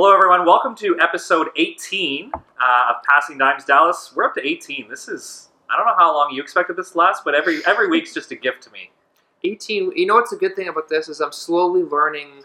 [0.00, 0.46] Hello, everyone.
[0.46, 2.38] Welcome to episode 18 uh,
[2.88, 4.12] of Passing Dimes Dallas.
[4.14, 4.88] We're up to 18.
[4.88, 7.88] This is, I don't know how long you expected this to last, but every every
[7.88, 8.92] week's just a gift to me.
[9.42, 12.44] 18 you know what's a good thing about this is i'm slowly learning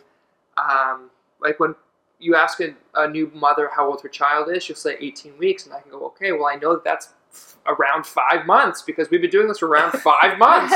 [0.58, 1.12] um,
[1.42, 1.76] like when
[2.18, 5.66] you ask a, a new mother how old her child is she'll say 18 weeks
[5.66, 7.10] and i can go okay well i know that that's
[7.68, 10.76] around five months because we've been doing this for around five months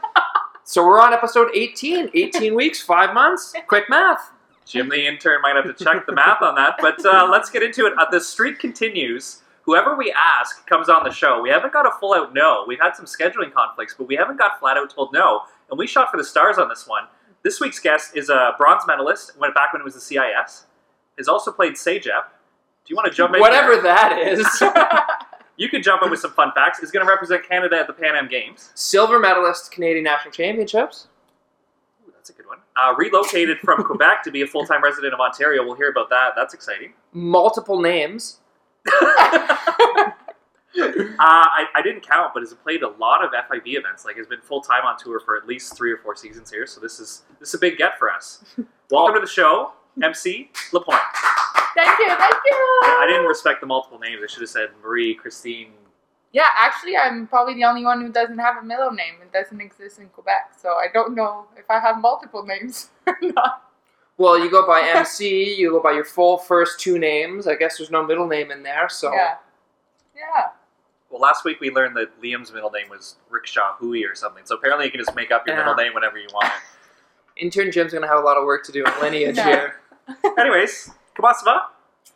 [0.64, 4.30] so we're on episode 18 18 weeks five months quick math
[4.66, 7.62] Jim, the intern, might have to check the math on that, but uh, let's get
[7.62, 7.92] into it.
[7.98, 9.42] Uh, the streak continues.
[9.62, 11.40] Whoever we ask comes on the show.
[11.40, 12.64] We haven't got a full out no.
[12.66, 15.42] We've had some scheduling conflicts, but we haven't got flat out told no.
[15.70, 17.04] And we shot for the stars on this one.
[17.44, 19.38] This week's guest is a bronze medalist.
[19.38, 20.66] Went back when it was the CIS.
[21.18, 22.02] Has also played CEGEP.
[22.04, 23.40] Do you want to jump in?
[23.40, 23.82] whatever there?
[23.82, 24.44] that is
[25.56, 26.80] You could jump in with some fun facts.
[26.80, 28.70] Is going to represent Canada at the Pan Am Games.
[28.74, 31.08] silver medalist canadian national championships
[32.32, 32.58] a good one.
[32.76, 35.64] Uh, relocated from Quebec to be a full time resident of Ontario.
[35.64, 36.30] We'll hear about that.
[36.36, 36.94] That's exciting.
[37.12, 38.38] multiple names
[40.74, 44.04] Uh, I, I didn't count, but has played a lot of FIVB events.
[44.06, 46.66] Like has been full time on tour for at least three or four seasons here.
[46.66, 48.42] So this is this is a big get for us.
[48.90, 49.72] Welcome to the show,
[50.02, 50.98] MC Lapointe.
[51.76, 52.80] Thank you, thank you.
[52.84, 54.22] I didn't respect the multiple names.
[54.24, 55.72] I should have said Marie, Christine.
[56.32, 59.14] Yeah, actually, I'm probably the only one who doesn't have a middle name.
[59.20, 63.18] It doesn't exist in Quebec, so I don't know if I have multiple names or
[63.20, 63.68] not.
[64.16, 67.46] Well, you go by MC, you go by your full first two names.
[67.46, 69.36] I guess there's no middle name in there, so Yeah,
[70.16, 70.50] yeah.
[71.10, 74.44] Well, last week we learned that Liam's middle name was Rickshaw Hui or something.
[74.46, 75.62] So apparently you can just make up your Yeah.
[75.62, 76.50] middle name whenever you want.
[77.36, 79.42] intern Jim's gonna have a lot of work to do in lineage No.
[79.42, 79.80] here.
[80.38, 81.70] Anyways, comment ça va?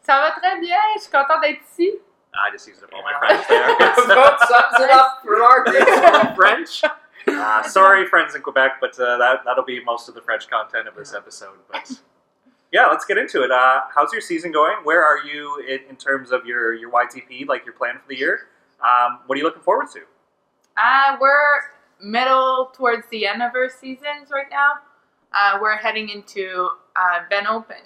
[0.06, 0.78] Ça va très bien.
[0.96, 1.98] Je suis contente d'être ici.
[2.38, 3.74] I just used up all my French there.
[3.76, 6.82] About sums it up for our great French.
[7.26, 10.86] Uh, sorry, friends in Quebec, but uh, that that'll be most of the French content
[10.86, 11.56] of this episode.
[11.70, 12.00] But
[12.72, 13.50] yeah, let's get into it.
[13.50, 14.76] Uh, how's your season going?
[14.84, 18.16] Where are you in, in terms of your your YTP, like your plan for the
[18.16, 18.48] year?
[18.80, 20.00] Um, what are you looking forward to?
[20.76, 21.60] Uh, we're
[22.00, 24.72] middle towards the end of our seasons right now.
[25.32, 27.76] Uh, we're heading into uh, Van Open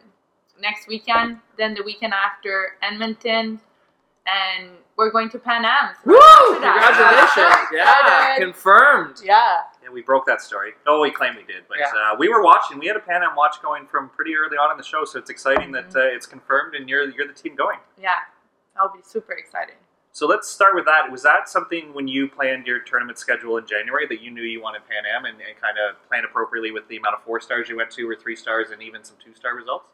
[0.61, 3.61] next weekend, then the weekend after Edmonton,
[4.31, 5.91] and we're going to Pan Am.
[6.05, 6.19] Woo!
[6.53, 7.57] Congratulations!
[7.73, 8.43] Yeah, Excited.
[8.45, 9.17] confirmed.
[9.25, 9.59] Yeah.
[9.83, 10.73] Yeah, we broke that story.
[10.87, 11.87] Oh, we claim we did, but Yeah.
[12.13, 12.79] uh, we were watching.
[12.79, 15.19] We had a Pan Am watch going from pretty early on in the show, so
[15.19, 15.97] it's exciting that Mhm.
[15.97, 17.79] uh, it's confirmed and you're you're the team going.
[17.97, 18.17] Yeah.
[18.79, 19.75] I'll be super excited.
[20.13, 21.11] So let's start with that.
[21.11, 24.61] Was that something when you planned your tournament schedule in January that you knew you
[24.61, 27.69] wanted Pan Am and, and kind of planned appropriately with the amount of four stars
[27.69, 29.89] you went to, or three stars, and even some two star results?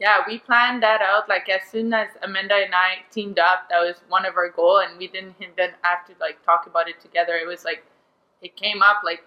[0.00, 1.28] Yeah, we planned that out.
[1.28, 4.78] Like as soon as Amanda and I teamed up, that was one of our goal,
[4.78, 7.34] and we didn't even have to like talk about it together.
[7.34, 7.84] It was like
[8.40, 9.22] it came up like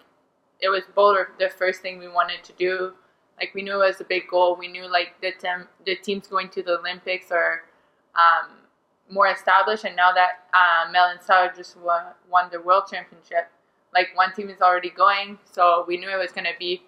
[0.60, 2.92] it was both the first thing we wanted to do.
[3.38, 4.56] Like we knew it was a big goal.
[4.56, 7.62] We knew like the team, the teams going to the Olympics are
[8.16, 8.50] um,
[9.08, 13.50] more established, and now that uh, Mel and Sarah just won, won the world championship,
[13.92, 16.82] like one team is already going, so we knew it was gonna be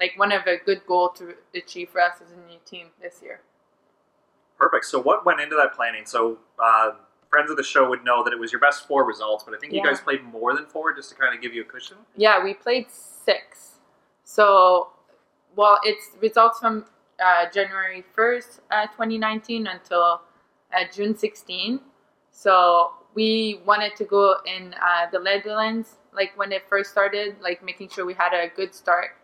[0.00, 3.20] like one of a good goal to achieve for us as a new team this
[3.22, 3.40] year.
[4.58, 4.86] Perfect.
[4.86, 6.06] So what went into that planning?
[6.06, 6.92] So uh,
[7.28, 9.58] friends of the show would know that it was your best four results, but I
[9.58, 11.98] think you guys played more than four just to kind of give you a cushion.
[12.16, 13.76] Yeah, we played six.
[14.24, 14.88] So,
[15.56, 16.86] well, it's results from
[17.24, 20.22] uh, January 1st, uh, 2019 until
[20.74, 21.80] uh, June 16.
[22.30, 27.64] So, we wanted to go in uh, the Netherlands, like when it first started, like
[27.64, 29.16] making sure we had a good start.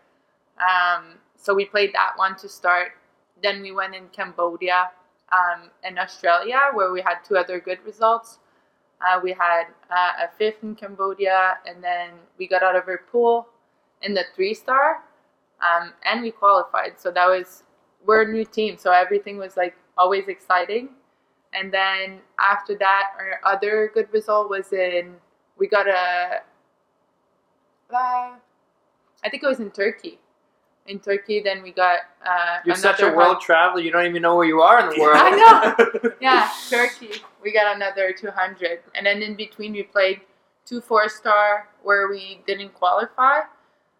[0.59, 2.93] Um, so, we played that one to start.
[3.41, 4.89] Then we went in Cambodia
[5.31, 8.39] um, and Australia, where we had two other good results.
[8.99, 13.01] Uh, we had uh, a fifth in Cambodia, and then we got out of our
[13.11, 13.47] pool
[14.01, 15.03] in the three star,
[15.61, 16.99] um, and we qualified.
[16.99, 17.63] So that was
[18.05, 20.89] we're a new team, so everything was like always exciting.
[21.53, 25.15] And then after that, our other good result was in
[25.57, 26.41] we got a,
[27.93, 28.35] uh,
[29.23, 30.19] I think it was in Turkey.
[30.87, 33.81] In Turkey, then we got uh, You're such a world traveler.
[33.81, 35.17] You don't even know where you are in the world.
[35.19, 36.11] I know.
[36.21, 37.21] yeah, Turkey.
[37.43, 38.79] We got another 200.
[38.95, 40.21] And then in between, we played
[40.65, 43.41] two four star where we didn't qualify.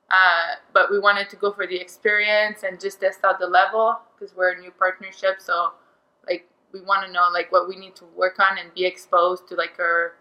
[0.09, 3.97] Uh, but we wanted to go for the experience and just test out the level
[4.17, 5.35] because we're a new partnership.
[5.39, 5.73] So,
[6.25, 9.47] like, we want to know like what we need to work on and be exposed
[9.49, 10.13] to like our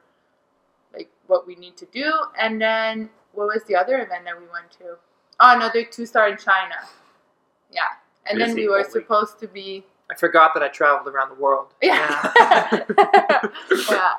[0.93, 2.13] like what we need to do.
[2.39, 4.97] And then what was the other event that we went to?
[5.41, 6.75] Oh, another two star in China.
[7.73, 7.83] Yeah,
[8.29, 8.91] and then we were holy.
[8.91, 11.75] supposed to be I forgot that I traveled around the world.
[11.83, 12.33] yeah.
[13.91, 14.11] yeah.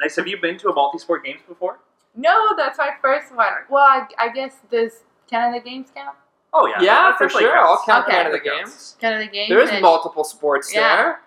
[0.00, 0.16] Nice.
[0.16, 1.78] Have you been to a multi-sport games before?
[2.16, 3.46] No, that's my first one.
[3.70, 6.16] Well, I, I guess does Canada Games count?
[6.52, 7.58] Oh yeah, Yeah, that for definitely sure.
[7.58, 8.16] I'll count Okay.
[8.16, 8.96] Canada games.
[9.00, 9.48] Canada games.
[9.50, 10.96] There's and multiple sports Yeah.
[10.96, 11.20] there.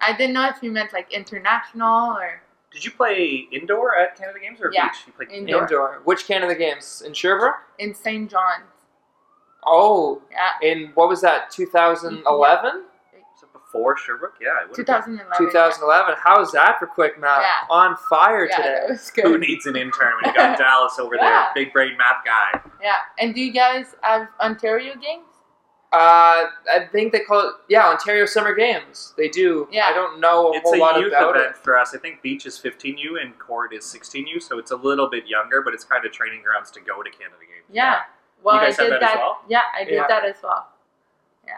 [0.00, 2.42] I didn't know if you meant like international or
[2.72, 4.98] Did you play indoor at Canada Games or Yeah, beach?
[5.06, 5.62] You played indoor.
[5.62, 6.00] Indoor.
[6.04, 7.02] Which Canada games?
[7.04, 7.56] In Sherbrooke?
[7.78, 8.30] in St.
[8.30, 8.64] John's.
[9.66, 11.50] Oh, Yeah, in what was that?
[11.50, 12.24] 2011.
[13.12, 14.34] Was it before Sherbrooke?
[14.40, 15.36] Yeah, it would have 2011.
[15.38, 16.14] 2011.
[16.22, 17.40] How's that for quick math?
[17.42, 17.74] Yeah.
[17.74, 18.78] On fire Yeah, today.
[18.80, 19.26] that was been.
[19.26, 22.60] Who needs an intern when you got Dallas over there, big brain math guy?
[22.82, 25.24] Yeah, and do you guys have Ontario games?
[25.92, 29.12] Uh, I think they call it yeah Ontario Summer Games.
[29.16, 29.66] They do.
[29.72, 29.86] Yeah.
[29.86, 31.56] I don't know a It's whole a lot youth about event it.
[31.56, 31.92] for us.
[31.96, 35.62] I think beach is 15U and court is 16U, so it's a little bit younger,
[35.62, 37.64] but it's kind of training grounds to go to Canada Games.
[37.72, 38.02] Yeah.
[38.42, 39.38] Well, You guys I have did that as well?
[39.48, 40.06] Yeah, I did Yeah.
[40.08, 40.66] that as well.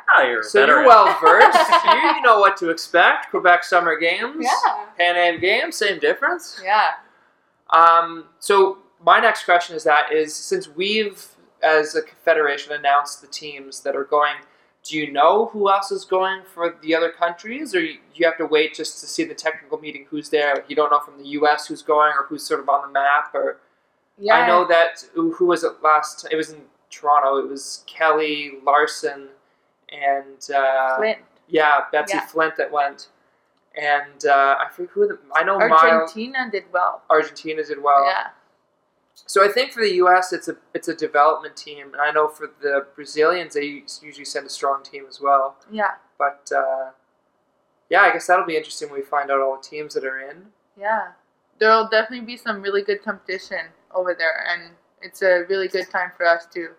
[0.08, 0.79] Ah, you're So veteran.
[0.81, 1.58] you're well versed.
[1.84, 3.31] you, you know what to expect.
[3.31, 4.37] Quebec Summer Games.
[4.40, 4.84] Yeah.
[4.96, 5.76] Pan Am Games.
[5.76, 6.61] Same difference.
[6.64, 6.93] Yeah.
[7.70, 11.26] Um, so my next question is that is since we've
[11.62, 14.35] as a confederation announced the teams that are going,
[14.82, 18.37] do you know who else is going for the other countries, or you, you have
[18.38, 20.64] to wait just to see the technical meeting who's there?
[20.69, 21.67] You don't know from the U.S.
[21.69, 23.32] who's going or who's sort of on the map.
[23.35, 23.58] Or
[24.19, 24.35] Yeah.
[24.37, 26.26] I know that who who was it last?
[26.31, 26.62] It was in
[26.93, 27.39] Toronto.
[27.39, 29.29] It was Kelley Larsen
[29.91, 31.19] and uh, Flint.
[31.49, 32.27] yeah, Betsi Yeah.
[32.27, 33.09] Flint that went.
[33.81, 35.59] And uh, I forget who the, I know.
[35.59, 37.03] Miles, Argentina did well.
[37.09, 38.05] Argentina did well.
[38.05, 38.29] yeah.
[39.15, 42.29] So I think for the U.S., it's a it's a development team, and I know
[42.29, 45.56] for the Brazilians, they usually send a strong team as well.
[45.71, 45.93] Yeah.
[46.19, 46.91] But uh,
[47.91, 50.21] yeah, I guess that'll be interesting when we find out all the teams that are
[50.21, 50.47] in.
[50.79, 51.09] Yeah.
[51.59, 56.11] There'll definitely be some really good competition over there, and it's a really good time
[56.17, 56.71] for us to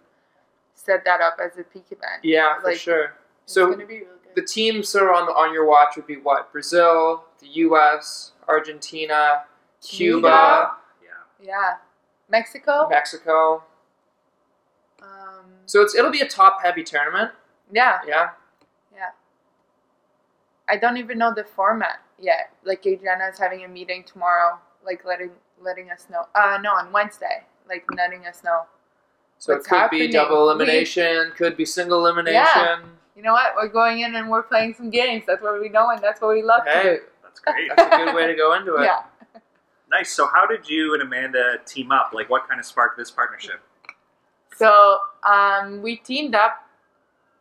[0.75, 2.23] set that up as a peak event.
[2.23, 3.13] Yeah, for sure.
[3.45, 4.03] So be really
[4.35, 6.51] the teams sort of on the, on your watch would be what?
[6.51, 9.43] Brazil, the U.S., Argentina,
[9.81, 10.71] Cuba,
[11.03, 11.09] Yeah.
[11.45, 11.73] Yeah.
[12.29, 12.87] Mexico.
[12.89, 13.63] Mexico.
[15.01, 15.45] Um.
[15.65, 17.31] So it's it'll be a top heavy tournament.
[17.71, 17.99] Yeah.
[18.07, 18.29] Yeah.
[18.93, 19.09] Yeah.
[20.67, 22.51] I don't even know the format yet.
[22.63, 25.31] Like Adriana is having a meeting tomorrow, like letting
[25.61, 26.25] letting us know.
[26.33, 28.63] Uh no, on Wednesday, like letting us know.
[29.43, 30.07] So What's it could happening?
[30.07, 32.41] be double We- elimination, could be single elimination.
[32.45, 32.79] Yeah.
[33.13, 33.53] You know what?
[33.57, 35.25] We're going in and we're playing some games.
[35.27, 36.99] That's what we know and that's what we love to Hey, do.
[37.23, 37.69] That's great.
[37.75, 38.83] that's a good way to go into it.
[38.83, 39.01] Yeah.
[39.91, 40.11] nice.
[40.13, 42.11] So, how did you and Amanda team up?
[42.13, 43.59] Like, what kind of sparked this partnership?
[44.55, 46.65] So um, we teamed up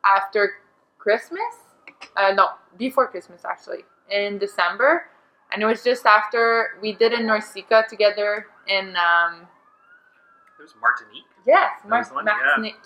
[0.04, 0.54] after
[0.98, 1.54] Christmas.
[2.16, 5.04] Uh, no, before Christmas actually, in December,
[5.52, 9.46] and it was just after we did in NORCECA together in um,
[10.58, 11.26] It was Martinique.
[11.46, 12.32] Yes, That was Mar- one, yeah.
[12.46, 12.76] Martinique.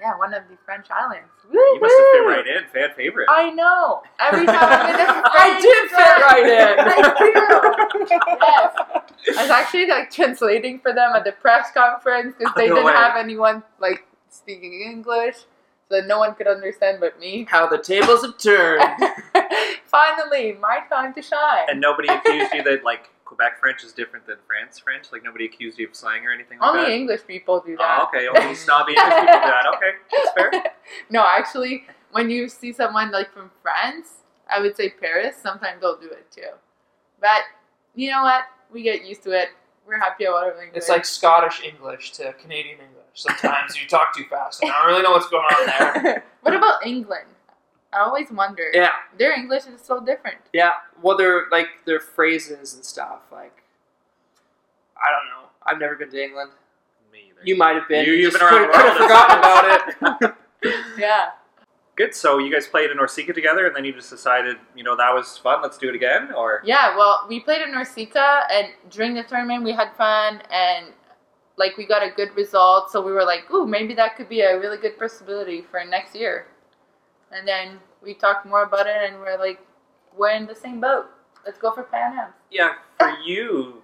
[0.00, 1.28] Yeah, one of the French islands.
[1.52, 2.64] You must have fit right in.
[2.72, 3.28] Fan favorite.
[3.30, 4.02] I know.
[4.18, 6.78] Every time I'm in a I did fit right in.
[6.88, 8.16] I do.
[8.40, 9.38] yes.
[9.38, 12.86] I was actually like translating for them at the press conference because they No didn't
[12.86, 12.92] way.
[12.94, 15.36] have anyone like speaking English,
[15.88, 17.46] so no one could understand but me.
[17.48, 18.82] How the tables have turned.
[19.86, 21.66] Finally, my time to shine.
[21.68, 25.06] and nobody accused you that like Quebec French is different than France French.
[25.10, 26.90] Like nobody accused you of slang or anything like Only that.
[26.90, 28.00] English people do that.
[28.02, 28.28] Oh, okay.
[28.28, 29.64] Only snobby English people do that.
[29.74, 30.72] Okay, that's fair.
[31.10, 34.08] no, actually, when you see someone like from France,
[34.54, 35.34] I would say Paris.
[35.42, 36.50] Sometimes they'll do it too.
[37.22, 37.40] But
[37.94, 38.44] you know what?
[38.70, 39.48] We get used to it.
[39.86, 40.72] We're happy about everything.
[40.74, 43.06] It's like Scottish English to Canadian English.
[43.14, 46.24] Sometimes you talk too fast, and I don't really know what's going on there.
[46.42, 47.28] what about England?
[47.92, 48.64] I always wonder.
[48.72, 50.38] Yeah, Their English is so different.
[50.52, 50.72] yeah.
[51.02, 53.20] Well, they're like their phrases and stuff.
[53.30, 53.62] Like,
[54.96, 55.48] I don't know.
[55.64, 56.50] I've never been to England.
[57.12, 57.40] Me either.
[57.44, 58.06] You might have been.
[58.06, 59.10] You- you've just been around could, the have world.
[59.10, 60.34] forgotten about it.
[60.98, 61.30] Yeah.
[61.96, 62.14] Good.
[62.14, 65.12] So you guys played in NORCECA together, and then you just decided, you know, that
[65.12, 65.60] was fun.
[65.60, 66.32] Let's do it again.
[66.32, 70.86] Or Yeah, well, we played in NORCECA, and during the tournament, we had fun, and
[71.58, 72.90] like we got a good result.
[72.90, 76.14] So we were like, "Ooh, maybe that could be a really good possibility for next
[76.14, 76.46] year."
[77.32, 79.60] And then we talked more about it, and we're like,
[80.16, 81.06] "We're in the same boat.
[81.44, 83.82] Let's go for Pan Am." yeah, for you,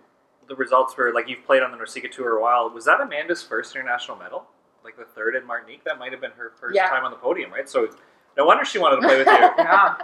[0.49, 2.69] the results were like you've played on the NORCECA tour a while.
[2.71, 4.47] Was that Amanda's first international medal?
[4.85, 5.85] Like the third in Martinique?
[5.85, 6.89] That might have been her first Yeah.
[6.89, 7.69] time on the podium, right?
[7.69, 7.89] So
[8.37, 9.33] no wonder she wanted to play with you.
[9.59, 9.97] yeah.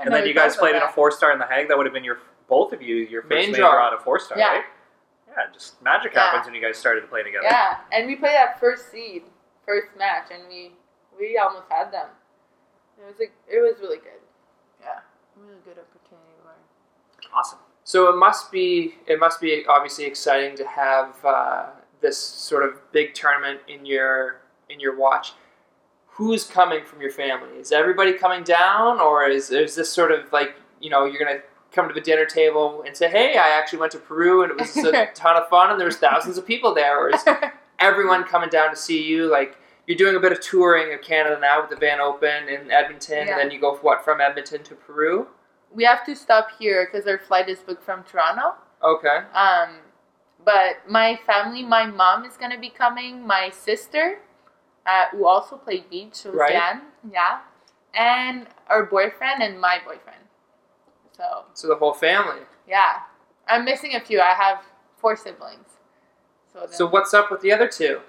[0.00, 1.68] And then you guys talked played in a four star in the Hague.
[1.68, 2.18] That would have been your
[2.48, 3.86] both of you your first Main major draw.
[3.86, 4.48] out of four star, Yeah.
[4.52, 4.64] right?
[5.28, 6.20] Yeah, just magic Yeah.
[6.26, 7.44] happens when you guys started to play together.
[7.50, 9.24] Yeah, and we played that first seed,
[9.66, 10.76] first match, and we
[11.18, 12.08] we almost had them.
[12.98, 14.20] It was like it was really good.
[14.80, 15.00] Yeah,
[15.36, 17.32] really good opportunity to learn.
[17.34, 17.58] Awesome.
[17.84, 21.66] So it must be it must be obviously exciting to have uh,
[22.00, 25.32] this sort of big tournament in your in your watch.
[26.08, 27.50] Who's coming from your family?
[27.58, 31.40] Is everybody coming down, or is is this sort of like you know you're gonna
[31.72, 34.58] come to the dinner table and say, "Hey, I actually went to Peru and it
[34.58, 37.22] was a ton of fun and there was thousands of people there," or is
[37.78, 39.30] everyone coming down to see you?
[39.30, 42.70] Like, you're doing a bit of touring of Canada now with the Van Open in
[42.70, 43.32] Edmonton, Yeah.
[43.32, 45.28] and then you go what from Edmonton to Peru.
[45.70, 48.54] We have to stop here because our flight is booked from Toronto.
[48.82, 49.18] Okay.
[49.34, 49.78] Um,
[50.44, 53.26] but my family, my mom is gonna be coming.
[53.26, 54.20] My sister,
[54.86, 56.52] uh, who also played beach, so Right.
[56.52, 57.40] Jan, yeah,
[57.94, 60.20] and our boyfriend and my boyfriend.
[61.12, 62.42] So So the whole family.
[62.66, 63.00] yeah,
[63.48, 64.20] I'm missing a few.
[64.20, 64.62] I have
[64.98, 65.78] four siblings.
[66.52, 68.00] So, then, So what's up with the other two?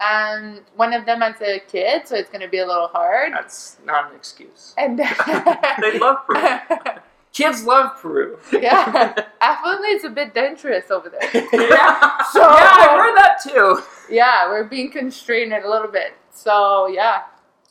[0.00, 3.32] Um, one of them has a kid, so it's gonna be a little hard.
[3.32, 4.74] That's not an excuse.
[4.78, 4.98] And
[5.80, 6.40] They love Peru.
[7.32, 8.38] Kids love Peru.
[8.52, 11.20] yeah, apparently it's a bit dangerous over there.
[11.32, 12.22] yeah.
[12.32, 13.80] So yeah, I've heard that too.
[14.10, 16.14] yeah, we're being constrained a little bit.
[16.32, 17.22] So yeah,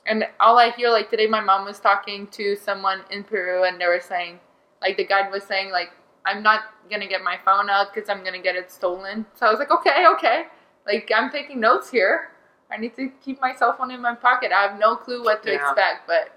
[0.06, 3.82] and all I hear like today, my mom was talking to someone in Peru, and
[3.82, 4.40] they were saying,
[4.82, 5.90] like the guide was saying, like
[6.26, 9.26] I'm not gonna get my phone out because I'm gonna get it stolen.
[9.36, 10.44] So I was like, okay, okay,
[10.90, 12.32] like I'm taking notes here.
[12.72, 14.52] I need to keep my cell phone in my pocket.
[14.52, 15.56] I have no clue what to Yeah.
[15.62, 16.32] expect, but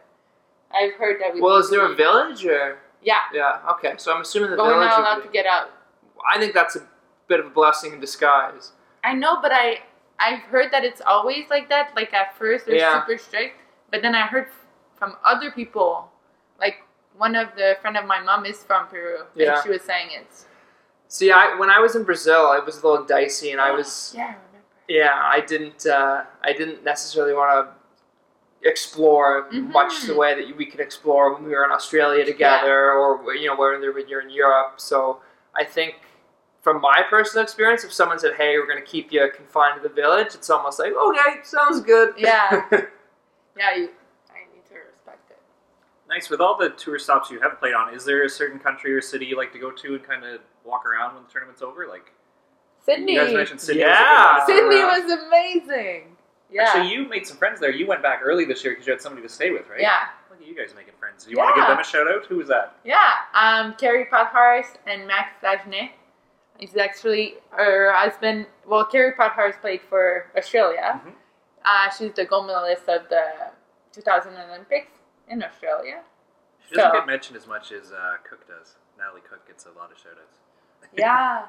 [0.75, 1.41] I've heard that we.
[1.41, 2.79] Well, is there a village or?
[3.03, 3.59] Yeah, Yeah.
[3.73, 3.95] Okay.
[3.99, 5.71] So I'm assuming the but we're not allowed to get out.
[6.33, 6.83] I think that's a
[7.27, 8.73] bit of a blessing in disguise.
[9.03, 9.81] I know, but I
[10.21, 11.95] I've heard that it's always like that.
[11.97, 13.01] Like at first they're Yeah.
[13.01, 13.59] super strict,
[13.91, 14.49] but then I heard
[14.99, 16.13] from other people,
[16.61, 16.77] like
[17.17, 19.55] one of the friend of my mom is from Peru, Yeah.
[19.55, 20.47] and she was saying it's.
[21.13, 24.15] See, I when I was in Brazil, it was a little dicey, and I was
[24.17, 24.67] Yeah, I remember.
[24.89, 29.71] yeah, I didn't uh, I didn't necessarily want to explore Mhm.
[29.73, 33.47] much the way that we could explore when we were in Australia together, or you
[33.49, 34.81] know, when you're in Europe.
[34.81, 35.21] So
[35.55, 35.97] I think.
[36.63, 39.89] From my personal experience, if someone said, "Hey, we're going to keep you confined to
[39.89, 42.63] the village," it's almost like, "Okay, sounds good." Yeah.
[43.57, 43.89] Yeah, you.
[44.31, 45.41] I need to respect it.
[46.09, 46.31] Nice.
[46.31, 49.01] With all the tour stops you have played on, is there a certain country or
[49.03, 51.87] city you like to go to and kind of walk around when the tournament's over?
[51.87, 52.13] Like
[52.85, 53.13] Sydney.
[53.15, 53.83] you guys mentioned Sydney.
[53.83, 54.39] Yeah.
[54.39, 54.57] Was a good.
[54.73, 56.17] Sydney was amazing.
[56.51, 56.63] Yeah.
[56.65, 57.71] Actually, you made some friends there.
[57.71, 59.81] You went back early this year because you had somebody to stay with, right?
[59.81, 60.09] yeah.
[60.31, 61.25] Look at you guys making friends.
[61.25, 62.27] Do you want to give them a shout out?
[62.27, 62.77] Who was that?
[62.85, 62.99] Yeah,
[63.35, 65.91] um, Kerri Pottharst and Max Dagenet.
[66.59, 68.47] He's actually her husband.
[68.67, 71.01] Well, Kerri Pottharst played for Australia.
[71.05, 71.13] Mhm.
[71.65, 73.25] Uh, she's the gold medalist of the
[73.93, 74.91] 2000 Olympics
[75.29, 76.03] in Australia.
[76.69, 78.77] She doesn't So- get mentioned as much as uh, Cook does.
[78.99, 80.39] Natalie Cook gets a lot of shout outs.
[80.97, 81.47] Yeah.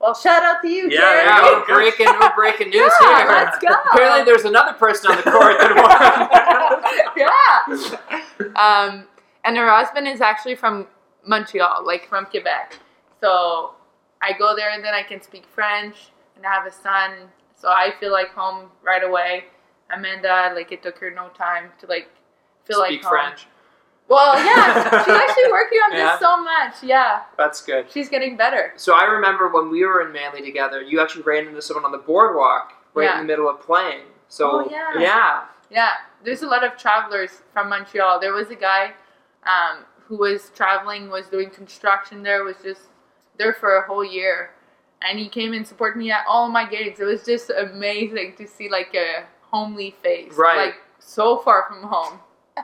[0.00, 1.24] well, shout out to you, Yeah, Kerri.
[1.24, 3.26] Yeah, there we're breaking, we're breaking news Yeah, here.
[3.28, 3.68] let's go.
[3.92, 5.74] Apparently, there's another person on the court that
[7.16, 7.96] won.
[8.56, 8.56] yeah.
[8.56, 9.06] Um,
[9.44, 10.86] and her husband is actually from
[11.26, 12.78] Montreal, like from Quebec.
[13.20, 13.74] So
[14.20, 15.96] I go there and then I can speak French
[16.36, 17.12] and I have a son.
[17.56, 19.44] So I feel like home right away.
[19.94, 22.08] Amanda, like it took her no time to like
[22.64, 23.10] feel Speak like home.
[23.12, 23.46] French.
[24.12, 26.10] Well, yeah, she's actually working on Yeah.
[26.12, 26.74] this so much.
[26.82, 27.90] Yeah, That's good.
[27.90, 28.72] she's getting better.
[28.76, 31.92] So I remember when we were in Manly together, you actually ran into someone on
[31.92, 33.14] the boardwalk right Yeah.
[33.20, 34.02] in the middle of playing.
[34.28, 34.90] So Oh, yeah.
[34.98, 35.42] yeah.
[35.70, 35.92] Yeah,
[36.24, 38.20] there's a lot of travelers from Montreal.
[38.20, 38.92] There was a guy
[39.44, 42.82] um, who was traveling, was doing construction there, was just
[43.38, 44.50] there for a whole year,
[45.00, 47.00] and he came and supported me at all my gigs.
[47.00, 50.56] It was just amazing to see like a homely face, Right.
[50.66, 52.20] Like so far from home.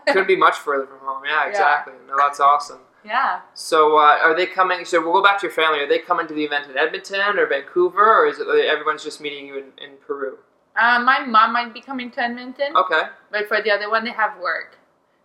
[0.06, 1.22] Couldn't be much further from home.
[1.24, 1.94] Yeah, exactly.
[2.06, 2.80] No, that's awesome.
[3.04, 3.40] Yeah.
[3.54, 4.84] So uh, are they coming?
[4.84, 5.80] So we'll go back to your family.
[5.80, 9.20] Are they coming to the event in Edmonton or Vancouver, or is it everyone's just
[9.20, 10.38] meeting you in, in Peru?
[10.78, 13.02] Uh, my mom might be coming to Edmonton, Okay.
[13.32, 14.78] but for the other one, they have work,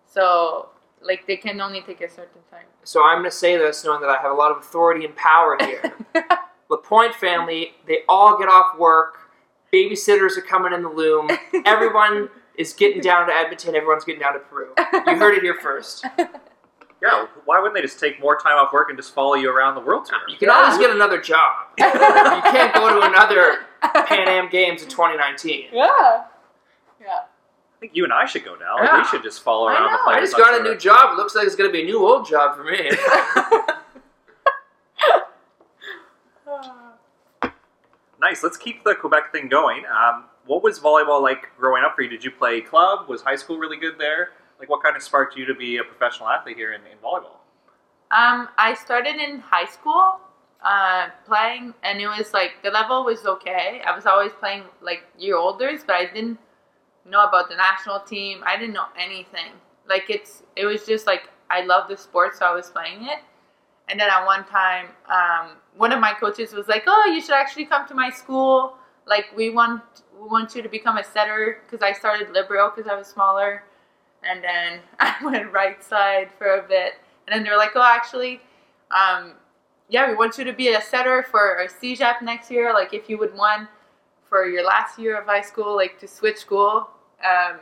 [0.06, 0.70] so
[1.02, 2.66] like they can only take a certain time.
[2.84, 5.16] So I'm going to say this, knowing that I have a lot of authority and
[5.16, 5.94] power here.
[6.70, 9.20] Lapointe family, they all get off work.
[9.72, 11.30] Babysitters are coming in the loom.
[11.66, 13.76] Everyone is getting down to Edmonton.
[13.76, 14.70] Everyone's getting down to Peru.
[14.78, 16.06] You heard it here first.
[17.02, 19.76] Yeah, why wouldn't they just take more time off work and just follow you around
[19.76, 20.20] the world tour?
[20.30, 20.56] You can Yeah.
[20.56, 21.52] always get another job.
[21.78, 23.58] You can't go to another
[24.06, 25.66] Pan Am Games in 2019.
[25.74, 26.24] Yeah.
[27.02, 27.08] Yeah.
[27.08, 28.78] I think you and I should go now.
[28.82, 29.00] Yeah.
[29.00, 30.04] We should just follow around the know.
[30.08, 31.12] I just on got a new job.
[31.12, 32.90] It looks like it's going to be a new old job for me.
[38.20, 38.44] Nice.
[38.44, 39.84] Let's keep the Quebec thing going.
[39.86, 42.10] Um, what was volleyball like growing up for you?
[42.10, 43.08] Did you play club?
[43.08, 44.30] Was high school really good there?
[44.60, 47.40] Like, what kind of sparked you to be a professional athlete here in, in volleyball?
[48.12, 50.20] Um, I started in high school
[50.64, 53.82] uh, playing, and it was like the level was okay.
[53.86, 56.40] I was always playing like year olders, but I didn't
[57.06, 58.44] know about the national team.
[58.46, 59.52] I didn't know anything.
[59.90, 63.20] Like it's, it was just like I love the sport, so I was playing it.
[63.90, 67.36] And then at one time, um, one of my coaches was like, "Oh, you should
[67.36, 68.78] actually come to my school.
[69.06, 69.82] Like we want,
[70.20, 73.64] want you to become a setter." Because I started libero because I was smaller,
[74.24, 76.94] and then I went right side for a bit.
[77.28, 78.42] And then they were like, oh, actually,
[78.92, 79.34] um,
[79.88, 82.74] yeah, we want you to be a setter for a CEGEP next year.
[82.74, 83.70] Like, if you would want
[84.28, 86.90] for your last year of high school, like to switch school.
[87.24, 87.60] um,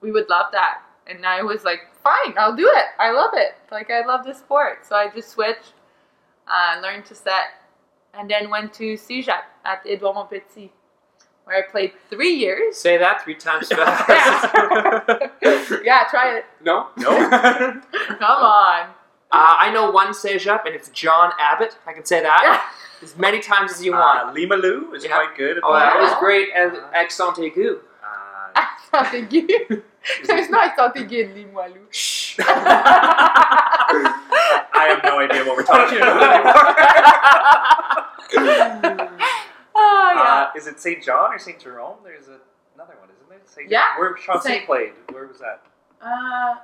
[0.00, 0.82] we would love that.
[1.06, 2.86] And I was like, fine, I'll do it.
[2.98, 3.54] I love it.
[3.70, 5.72] Like I love the sport, so I just switched,
[6.46, 7.48] uh, learned to set,
[8.12, 10.70] and then went to CEGEP at Edouard Montpetit,
[11.44, 12.76] where I played three years.
[12.76, 14.54] Say that three times fast.
[15.84, 16.44] yeah, try it.
[16.62, 16.88] no?
[16.96, 17.10] No.
[18.08, 18.88] Come on.
[19.32, 21.76] Uh, I know one CEGEP, and it's John Abbott.
[21.86, 22.70] I can say that
[23.02, 24.28] as many times as you want.
[24.28, 25.16] Uh, Limoilou is Yeah.
[25.16, 25.56] quite good.
[25.58, 26.00] At oh, that that.
[26.00, 26.48] was great.
[26.54, 27.78] And accent aigu.
[28.02, 29.82] Uh, Accent aigu.
[30.26, 31.86] There's no accent aigu in Limoilou.
[31.90, 32.36] Shh.
[34.76, 36.64] I have no idea what we're talking about anymore.
[40.14, 40.50] Oh yeah.
[40.54, 41.02] uh, is it St.
[41.02, 41.58] John or St.
[41.58, 41.96] Jerome?
[42.04, 42.38] There's a,
[42.74, 43.38] another one, isn't there?
[43.44, 43.70] St.
[43.70, 43.98] Yeah.
[43.98, 44.92] Where Chauncey Saint- played.
[45.10, 45.62] Where was that?
[46.00, 46.56] Uh,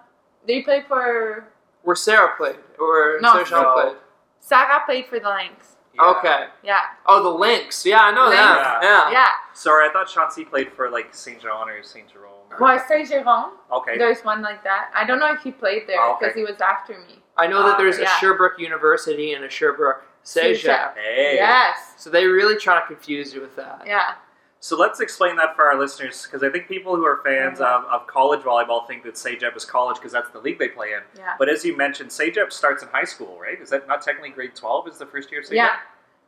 [0.46, 1.44] they played for
[1.82, 3.32] Where Sarah played, or No.
[3.32, 3.74] Sarah Jean No.
[3.74, 3.96] played.
[4.40, 5.76] Sarah played for the Lynx.
[5.94, 6.04] Yeah.
[6.18, 6.46] Okay.
[6.62, 7.84] Yeah, Oh, the Lynx.
[7.84, 8.36] Yeah, I know Lynx.
[8.36, 8.78] that.
[8.82, 9.10] Yeah.
[9.10, 9.28] yeah.
[9.54, 11.40] Sorry, I thought Chauncey played for like St.
[11.42, 12.08] John or St.
[12.08, 12.26] Jerome.
[12.60, 13.50] Well, Saint Jérôme.
[13.72, 13.96] Okay.
[13.98, 14.90] There's one like that.
[14.94, 16.40] I don't know if he played there Oh, because okay.
[16.40, 17.22] he was after me.
[17.36, 18.06] I know that Ah, there's a.
[18.20, 20.62] Sherbrooke University and a Sherbrooke CEGEP.
[20.64, 20.94] CEGEP.
[20.96, 21.34] Hey.
[21.36, 21.94] Yes.
[21.96, 23.82] So they really try to confuse you with that.
[23.86, 24.14] Yeah.
[24.62, 27.64] So let's explain that for our listeners, because I think people who are fans Mhm.
[27.64, 30.92] of, of college volleyball think that CEGEP is college because that's the league they play
[30.92, 31.00] in.
[31.16, 31.34] Yeah.
[31.38, 33.58] But as you mentioned, CEGEP starts in high school, right?
[33.60, 35.54] Is that not technically grade 12 is the first year of CEGEP?
[35.54, 35.76] Yeah.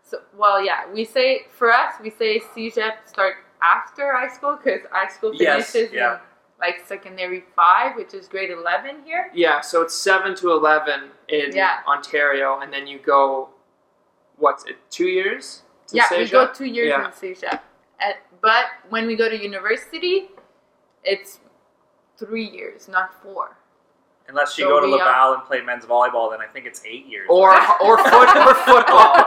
[0.03, 0.87] So well, yeah.
[0.91, 5.71] We say for us, we say CEGEP start after high school because high school Yes,
[5.73, 6.15] finishes yeah.
[6.15, 6.21] in
[6.59, 9.31] like secondary five, which is grade eleven here.
[9.35, 11.81] Yeah, so it's 7 to 11 in Yeah.
[11.87, 13.51] Ontario, and then you go,
[14.43, 15.63] what's it, two years?
[15.89, 17.07] to yeah, we go two years Yeah.
[17.07, 17.61] in CEGEP.
[18.01, 20.31] And, but when we go to university,
[21.05, 21.39] it's
[22.19, 23.57] three years, not four.
[24.29, 26.67] Unless you So go to we, uh, Laval and play men's volleyball, then I think
[26.67, 27.29] it's eight years.
[27.31, 27.51] Or,
[27.83, 29.15] or, foot, or football.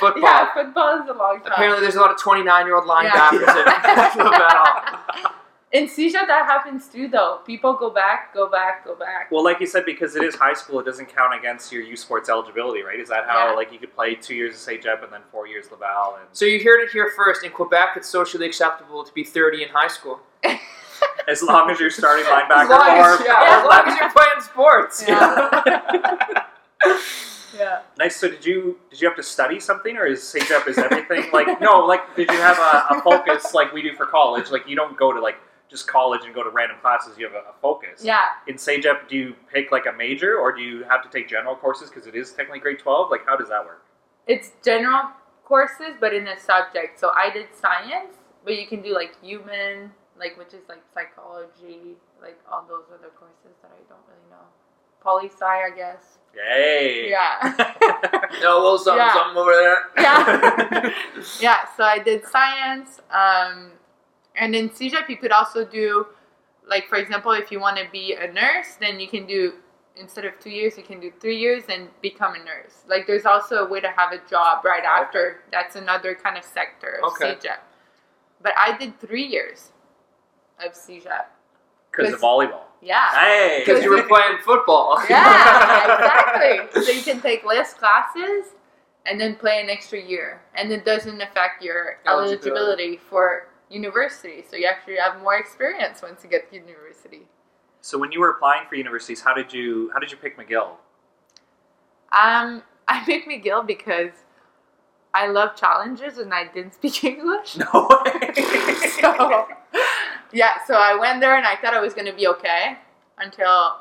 [0.00, 0.22] Football.
[0.22, 1.52] Yeah, football is a long time.
[1.52, 4.12] Apparently, there's a lot of 29 year old linebackers Yeah.
[4.12, 5.33] in Laval.
[5.74, 7.40] In CEGEP, that happens too, though.
[7.44, 9.28] People go back, go back, go back.
[9.32, 11.96] well, like you said, because it is high school, it doesn't count against your U
[11.96, 13.00] Sports eligibility, right?
[13.00, 13.54] Is that how, Yeah.
[13.56, 16.14] like, you could play two years of CEGEP and then four years Laval?
[16.20, 17.42] And So you heard it here first.
[17.42, 20.20] In Quebec, it's socially acceptable to be 30 in high school.
[21.28, 23.98] as long as you're starting linebacker As long as, or, yeah, or as long as
[23.98, 25.04] you're playing sports.
[25.08, 26.44] Yeah.
[27.58, 27.80] yeah.
[27.98, 28.14] Nice.
[28.16, 31.60] So did you did you have to study something, or is CEGEP is everything like
[31.60, 31.80] no?
[31.84, 34.50] Like did you have a, a focus like we do for college?
[34.50, 35.36] Like you don't go to like
[35.74, 37.18] just college and go to random classes.
[37.18, 38.04] You have a, a focus.
[38.04, 38.26] Yeah.
[38.46, 41.56] In CEGEP, do you pick like a major, or do you have to take general
[41.56, 43.10] courses because it is technically grade twelve?
[43.10, 43.84] Like how does that work?
[44.28, 45.10] It's general
[45.44, 47.00] courses, but in a subject.
[47.00, 51.96] So I did science, but you can do like human, like which is like psychology,
[52.22, 54.46] like all those other courses that I don't really know.
[55.02, 56.18] Poli sci, I guess.
[56.34, 57.10] Yay!
[57.10, 57.70] Yeah.
[58.42, 59.14] No, a little something, Yeah.
[59.14, 59.78] something over there.
[59.96, 60.92] Yeah.
[61.40, 61.58] yeah.
[61.76, 63.70] So I did science, um,
[64.36, 66.06] and in CEGEP you could also do,
[66.68, 69.54] like for example, if you want to be a nurse, then you can do
[69.96, 72.82] instead of two years, you can do three years and become a nurse.
[72.88, 75.42] Like there's also a way to have a job right after.
[75.52, 77.34] That's another kind of sector of Okay.
[77.36, 77.58] CEGEP.
[78.42, 79.70] But I did three years
[80.64, 81.26] of CEGEP.
[81.90, 82.62] Because of volleyball.
[82.82, 83.08] Yeah.
[83.12, 83.62] Hey.
[83.64, 85.00] Because you were playing football.
[85.08, 86.82] Yeah, exactly.
[86.82, 88.46] So you can take less classes
[89.06, 92.50] and then play an extra year, and it doesn't affect your Eligibility.
[92.50, 94.44] eligibility for university.
[94.48, 97.22] So you actually have more experience once you get to university.
[97.80, 100.70] So when you were applying for universities, how did you how did you pick McGill?
[102.12, 104.10] Um, I picked McGill because
[105.12, 107.56] I love challenges and I didn't speak English.
[107.56, 108.34] No way.
[109.00, 109.46] so
[110.32, 112.78] yeah, so I went there and I thought I was gonna be okay
[113.18, 113.78] until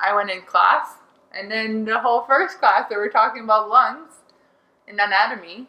[0.00, 0.86] I went in class,
[1.32, 4.12] and then the whole first class they were talking about lungs
[4.86, 5.68] and anatomy.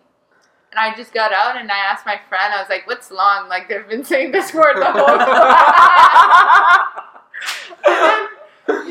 [0.72, 3.50] And I just got out and I asked my friend, I was like, "What's long?
[3.50, 6.88] Like they've been saying this word the whole class.
[7.86, 8.28] And then,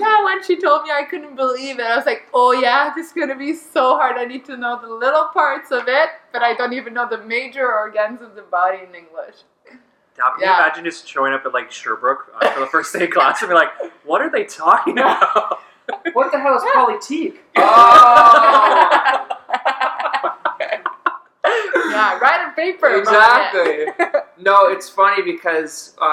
[0.01, 1.85] yeah, when she told me, I couldn't believe it.
[1.85, 4.17] I was like, "Oh yeah, this is gonna be so hard.
[4.17, 7.19] I need to know the little parts of it, but I don't even know the
[7.19, 9.37] major organs of the body in English."
[10.19, 10.57] Now, can Yeah.
[10.59, 13.41] you imagine just showing up at like Sherbrooke uh, for the first day of class
[13.41, 13.71] and be like,
[14.05, 15.61] "What are they talking about?"
[16.13, 17.37] What the hell is polyteak?
[17.57, 19.29] Oh.
[21.99, 22.89] Yeah, write a paper.
[22.97, 23.87] Exactly.
[24.41, 26.05] No, it's funny because uh,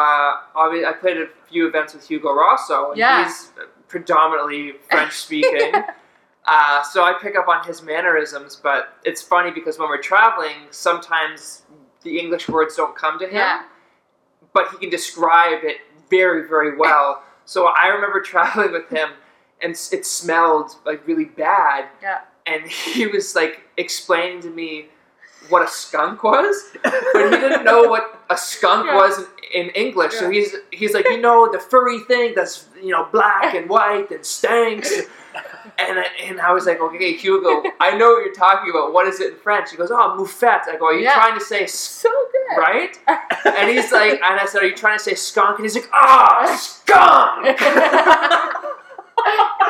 [0.55, 3.23] I played a few events with Hugo Rosso, and Yeah.
[3.25, 3.51] he's
[3.87, 5.73] predominantly French speaking.
[6.45, 10.67] uh, so I pick up on his mannerisms, but it's funny because when we're traveling,
[10.71, 11.63] sometimes
[12.03, 13.63] the English words don't come to him, Yeah.
[14.53, 15.77] but he can describe it
[16.09, 17.23] very, very well.
[17.45, 19.09] so I remember traveling with him,
[19.61, 21.85] and it smelled like really bad.
[22.01, 22.21] Yeah.
[22.47, 24.87] And he was like explaining to me
[25.49, 28.95] what a skunk was, but he didn't know what a skunk Yeah.
[28.95, 30.13] was in English.
[30.13, 34.11] So he's he's like, you know, the furry thing that's you know black and white
[34.11, 34.91] and stinks.
[35.77, 38.93] And I, and I was like, okay, Hugo, I know what you're talking about.
[38.93, 39.71] What is it in French?
[39.71, 40.61] He goes, oh, moufette.
[40.69, 41.13] I go, are you Yeah.
[41.15, 42.57] trying to say So good.
[42.57, 42.97] right?
[43.57, 45.59] And he's like, and I said, are you trying to say skunk?
[45.59, 47.45] And he's like, ah, skunk.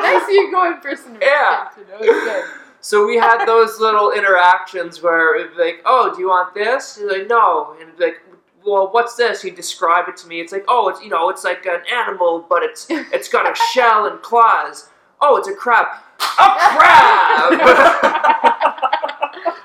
[0.02, 1.18] nice you go in person.
[1.20, 1.68] Yeah.
[1.90, 2.44] That was good.
[2.86, 6.94] So we had those little interactions where it'd be like, "Oh, do you want this?"
[6.96, 8.22] He's like, "No," and it'd be like,
[8.64, 10.40] "Well, what's this?" He'd describe it to me.
[10.40, 13.56] It's like, "Oh, it's you know, it's like an animal, but it's it's got a
[13.72, 14.88] shell and claws."
[15.20, 15.88] Oh, it's a crab.
[16.20, 17.58] A crab.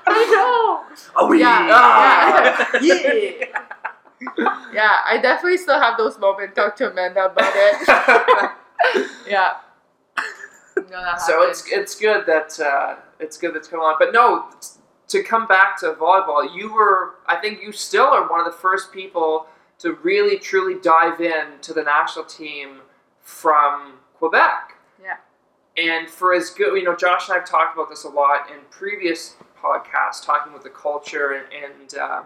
[0.08, 0.82] I know.
[1.14, 1.68] Oh Yeah.
[1.70, 3.46] Ah, Yeah.
[4.74, 6.56] Yeah, I definitely still have those moments.
[6.56, 8.50] Talk to Amanda about it.
[9.28, 9.52] Yeah.
[11.00, 13.96] That so it's it's good that uh, it's good that's coming on.
[13.98, 14.50] But no,
[15.08, 18.58] to come back to volleyball, you were I think you still are one of the
[18.58, 19.46] first people
[19.78, 22.80] to really truly dive in to the national team
[23.20, 24.76] from Quebec.
[25.02, 25.16] Yeah.
[25.76, 28.50] And for as good, you know, Josh and I have talked about this a lot
[28.50, 32.24] in previous podcasts, talking about the culture and, and um,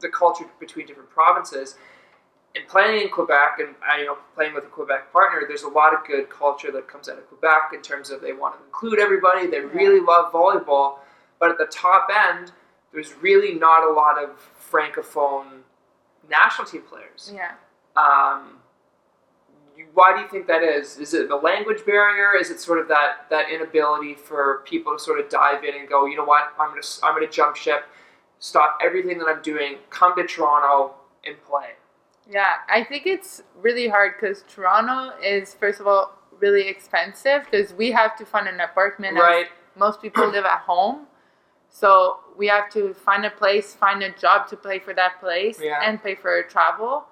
[0.00, 1.76] the culture between different provinces.
[2.56, 5.68] And playing in Quebec and uh, you know playing with a Quebec partner, there's a
[5.68, 8.64] lot of good culture that comes out of Quebec in terms of they want to
[8.64, 9.46] include everybody.
[9.46, 10.98] They really love volleyball,
[11.38, 12.50] but at the top end,
[12.92, 14.30] there's really not a lot of
[14.70, 15.60] francophone
[16.28, 17.32] national team players.
[17.34, 17.52] Yeah.
[17.96, 18.58] Um,
[19.76, 20.98] you, why do you think that is?
[20.98, 22.36] Is it the language barrier?
[22.36, 25.88] Is it sort of that that inability for people to sort of dive in and
[25.88, 27.84] go, you know what, I'm gonna I'm gonna jump ship,
[28.38, 31.70] stop everything that I'm doing, come to Toronto and play.
[32.30, 37.74] Yeah, I think it's really hard because Toronto is, first of all, really expensive because
[37.74, 39.18] we have to find an apartment.
[39.18, 39.46] Right.
[39.76, 41.06] Most people live at home.
[41.68, 45.58] So we have to find a place, find a job to pay for that place,
[45.60, 45.80] Yeah.
[45.84, 47.04] and pay for travel.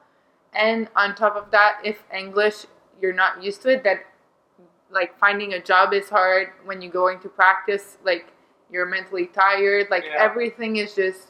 [0.53, 2.67] And on top of that, if English
[3.01, 4.07] you're not used to it, that
[4.91, 7.99] like finding a job is hard when you're going to practice.
[8.05, 8.27] Like
[8.71, 9.89] you're mentally tired.
[9.91, 10.17] Like Yeah.
[10.19, 11.29] everything is just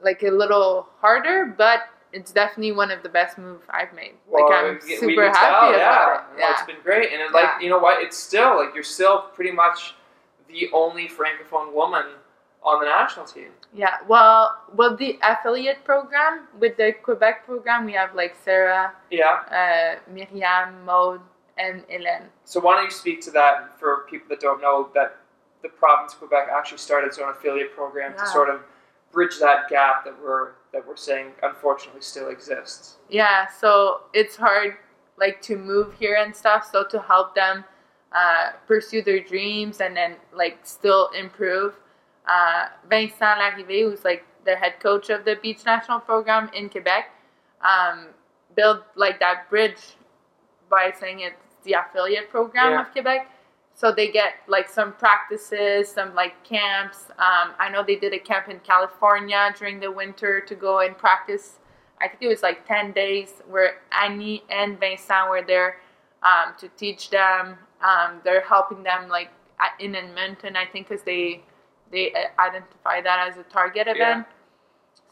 [0.00, 4.14] like a little harder, but it's definitely one of the best moves I've made.
[4.26, 6.14] Well, like I'm we- we super can happy tell, about yeah.
[6.14, 6.20] it.
[6.34, 6.52] No, Yeah.
[6.52, 7.60] it's been great, and it, like Yeah.
[7.60, 9.94] you know what, it's still like you're still pretty much
[10.48, 12.06] the only francophone woman
[12.62, 13.52] on the national team.
[13.74, 19.42] Yeah, well, well, the affiliate program with the Quebec program, we have like Sarah, Yeah.
[19.50, 21.20] uh, Miriam, Maud,
[21.58, 22.28] and Hélène.
[22.44, 25.16] So why don't you speak to that for people that don't know that
[25.62, 28.24] the province of Quebec actually started its own affiliate program Yeah.
[28.24, 28.62] to sort of
[29.12, 32.96] bridge that gap that we're that we're saying unfortunately still exists.
[33.08, 34.76] Yeah, so it's hard
[35.18, 36.68] like to move here and stuff.
[36.70, 37.64] So to help them
[38.12, 41.74] uh, pursue their dreams and then like still improve.
[42.26, 47.10] Uh, Vincent Larrivée, who's like the head coach of the Beach National Program in Quebec,
[47.62, 48.08] um,
[48.54, 49.96] built like that bridge
[50.70, 52.80] by saying it's the affiliate program Yeah.
[52.82, 53.30] of Quebec.
[53.78, 57.06] So they get like some practices, some like camps.
[57.10, 60.98] Um, I know they did a camp in California during the winter to go and
[60.98, 61.60] practice.
[62.00, 65.76] I think it was like 10 days where Annie and Vincent were there
[66.24, 67.56] um, to teach them.
[67.80, 69.30] Um, they're helping them like
[69.78, 71.42] in Edmonton, I think, because they
[71.92, 74.26] they uh, identify that as a target event.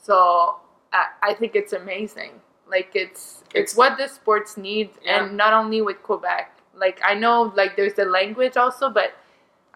[0.02, 0.57] So
[0.92, 2.33] I, I think it's amazing.
[2.68, 5.24] Like it's, it's It's- what the sports need, Yeah.
[5.24, 6.52] and not only with Quebec.
[6.76, 9.14] Like I know, like there's the language also, but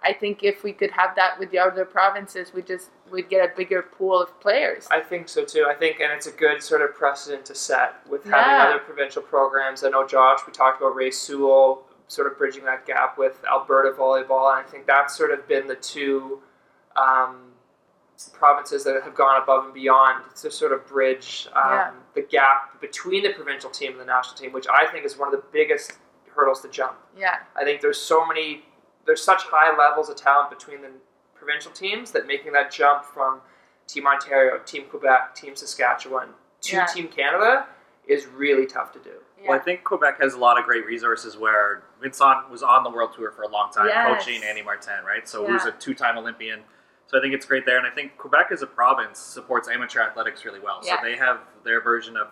[0.02, 3.44] I think if we could have that with the other provinces, we just would get
[3.52, 4.86] a bigger pool of players.
[4.90, 5.66] I think so too.
[5.68, 8.68] I think, and it's a good sort of precedent to set with having Yeah.
[8.70, 9.84] other provincial programs.
[9.84, 10.40] I know Josh.
[10.46, 14.68] We talked about Ray Sewell, sort of bridging that gap with Alberta volleyball, and I
[14.70, 16.40] think that's sort of been the two
[16.96, 17.52] um,
[18.32, 21.90] provinces that have gone above and beyond to sort of bridge um, Yeah.
[22.14, 25.28] the gap between the provincial team and the national team, which I think is one
[25.28, 25.92] of the biggest
[26.40, 26.96] hurdles to jump.
[27.16, 28.64] yeah, I think there's so many,
[29.07, 30.90] there's such high levels of talent between the
[31.35, 33.40] provincial teams that making that jump from
[33.87, 36.29] Team Ontario, Team Quebec, Team Saskatchewan
[36.62, 36.87] to Yeah.
[36.87, 37.66] Team Canada
[38.07, 39.12] is really tough to do.
[39.46, 42.90] Well, I think Quebec has a lot of great resources where Vincent was on the
[42.90, 44.07] world tour for a long time, Yes.
[44.24, 45.26] coaching Annie Martin, right?
[45.29, 45.48] So Yeah.
[45.53, 46.62] who's a two-time Olympian.
[47.07, 50.00] So I think it's great there, and I think Quebec as a province supports amateur
[50.00, 50.83] athletics really well.
[50.83, 52.29] So they have their version of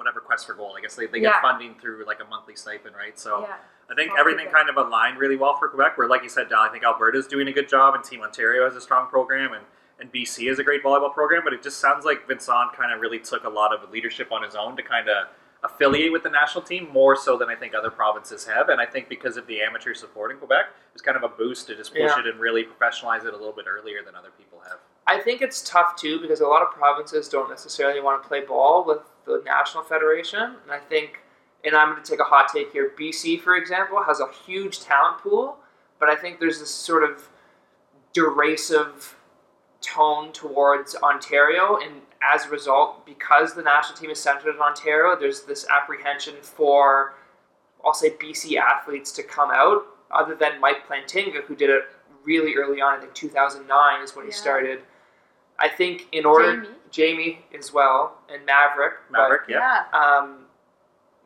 [0.00, 0.74] whatever Quest for Gold.
[0.76, 1.30] I guess they, they Yeah.
[1.34, 3.18] get funding through like a monthly stipend, right?
[3.18, 3.56] So yeah.
[3.90, 5.96] I think All everything kind of aligned really well for Quebec.
[5.98, 8.64] Where, like you said, Dal, I think Alberta's doing a good job, and Team Ontario
[8.64, 9.64] has a strong program, and,
[10.00, 11.42] and BC has a great volleyball program.
[11.44, 14.42] But it just sounds like Vincent kind of really took a lot of leadership on
[14.42, 15.28] his own to kind of
[15.62, 18.70] affiliate with the national team more so than I think other provinces have.
[18.70, 21.66] And I think because of the amateur support in Quebec, it's kind of a boost
[21.66, 22.18] to just push Yeah.
[22.20, 24.78] it and really professionalize it a little bit earlier than other people have.
[25.06, 28.40] I think it's tough too because a lot of provinces don't necessarily want to play
[28.42, 29.00] ball with
[29.38, 31.20] the national federation, and I think,
[31.64, 32.92] and I'm going to take a hot take here.
[32.98, 35.58] BC, for example, has a huge talent pool,
[35.98, 37.28] but I think there's this sort of
[38.12, 39.16] derisive
[39.80, 45.18] tone towards Ontario, and as a result, because the national team is centered in Ontario,
[45.18, 47.14] there's this apprehension for,
[47.84, 49.84] I'll say, BC athletes to come out.
[50.10, 51.84] Other than Mike Plantinga, who did it
[52.24, 54.80] really early on, I think 2009 is when he started.
[55.58, 56.74] I think in order, Jamie.
[56.90, 58.94] Jamie as well, and Maverick.
[59.10, 59.84] but, Maverick, yeah.
[59.92, 60.46] um,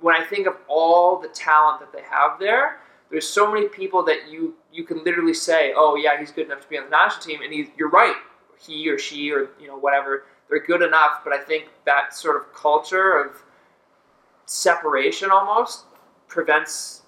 [0.01, 4.03] when I think of all the talent that they have there, there's so many people
[4.05, 6.91] that you you can literally say, "Oh yeah, he's good enough to be on the
[6.91, 8.17] national team," and he, you're right.
[8.59, 11.21] He or she or you know whatever, they're good enough.
[11.23, 13.43] But I think that sort of culture of
[14.47, 15.85] separation almost
[16.29, 17.03] prevents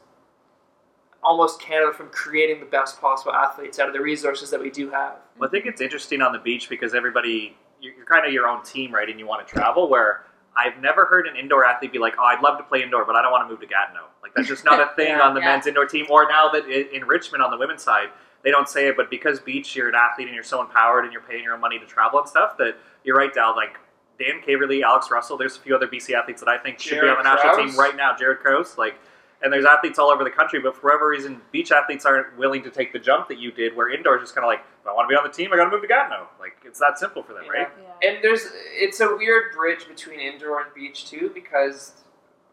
[1.22, 4.90] almost Canada from creating the best possible athletes out of the resources that we do
[4.90, 5.16] have.
[5.38, 8.48] Well, I think it's interesting on the beach because everybody, you're, you're kind of your
[8.48, 9.08] own team, right?
[9.08, 9.88] And you want to travel.
[9.88, 10.24] Where
[10.56, 13.14] I've never heard an indoor athlete be like, "Oh, I'd love to play indoor, but
[13.16, 15.20] I don't want to move to Gatineau." Like that's just not a thing Yeah.
[15.20, 15.46] on the Yeah.
[15.52, 16.06] men's indoor team.
[16.10, 18.08] Or now that i- in Richmond on the women's side,
[18.42, 21.12] they don't say it, but because beach, you're an athlete and you're so empowered and
[21.12, 22.56] you're paying your own money to travel and stuff.
[22.58, 23.54] That you're right, Dal.
[23.56, 23.78] Like
[24.18, 25.36] Dan Caverly, Alex Russell.
[25.36, 27.54] There's a few other BC athletes that I think should be on the Jared national
[27.54, 27.70] Krause.
[27.72, 28.16] team right now.
[28.16, 28.94] Jared Krause, like.
[29.42, 32.62] And there's athletes all over the country, but for whatever reason, beach athletes aren't willing
[32.62, 33.76] to take the jump that you did.
[33.76, 35.52] Where indoor is just kind of like, if I want to be on the team,
[35.52, 36.26] I got to move to Gatineau.
[36.40, 37.50] Like it's that simple for them, Yeah.
[37.52, 37.68] right?
[38.02, 38.08] Yeah.
[38.08, 41.92] And there's it's a weird bridge between indoor and beach too because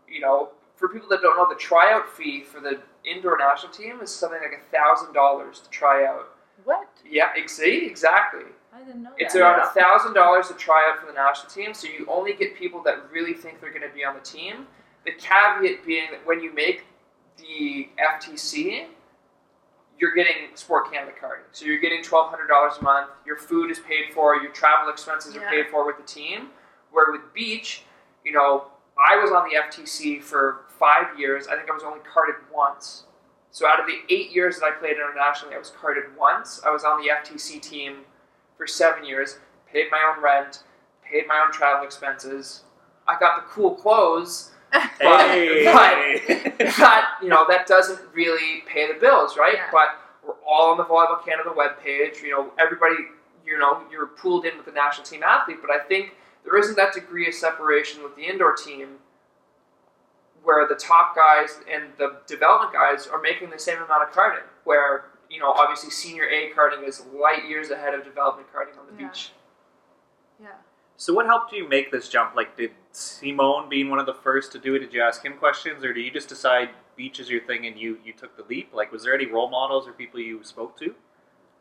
[0.08, 4.02] you know for people that don't know the tryout fee for the indoor national team
[4.02, 6.30] is something like a thousand dollars to try out.
[6.65, 6.89] What?
[7.10, 8.43] Yeah, ex- see exactly.
[8.76, 9.41] I didn't know It's that.
[9.41, 12.56] around a thousand dollars to try out for the national team, so you only get
[12.56, 14.67] people that really think they're going to be on the team.
[15.06, 16.86] The caveat being that when you make
[17.38, 18.86] the FTC,
[20.00, 21.42] you're getting Sport Canada card.
[21.52, 23.10] So you're getting twelve hundred dollars a month.
[23.26, 24.36] Your food is paid for.
[24.38, 25.50] Your travel expenses are Yeah.
[25.50, 26.50] paid for with the team.
[26.92, 27.84] Where with beach,
[28.24, 28.68] you know,
[29.10, 31.48] I was on the FTC for five years.
[31.48, 33.06] I think I was only carded once.
[33.52, 36.62] So out of the eight years that I played internationally, I was carded once.
[36.66, 38.06] I was on the FTC team
[38.58, 39.39] for seven years.
[39.72, 40.63] Paid my own rent.
[41.04, 42.63] Paid my own travel expenses.
[43.08, 44.52] I got the cool clothes
[44.99, 45.65] Hey,
[46.79, 49.55] but you know that doesn't really pay the bills, right?
[49.55, 49.69] Yeah.
[49.71, 49.89] But
[50.25, 52.21] we're all on the Volleyball Canada webpage.
[52.21, 52.95] You know, everybody,
[53.45, 55.57] you know, you're pooled in with the national team athlete.
[55.62, 58.97] But I think there isn't that degree of separation with the indoor team,
[60.43, 64.43] where the top guys and the development guys are making the same amount of carding.
[64.63, 68.86] Where you know, obviously, senior A carding is light years ahead of development carding on
[68.95, 69.07] the Yeah.
[69.09, 69.31] beach.
[70.39, 70.47] yeah.
[70.95, 72.36] So what helped you make this jump?
[72.36, 74.79] Like, did Simone being one of the first to do it?
[74.79, 77.77] Did you ask him questions, or do you just decide beach is your thing and
[77.77, 78.71] you you took the leap?
[78.73, 80.86] Like, was there any role models or people you spoke to?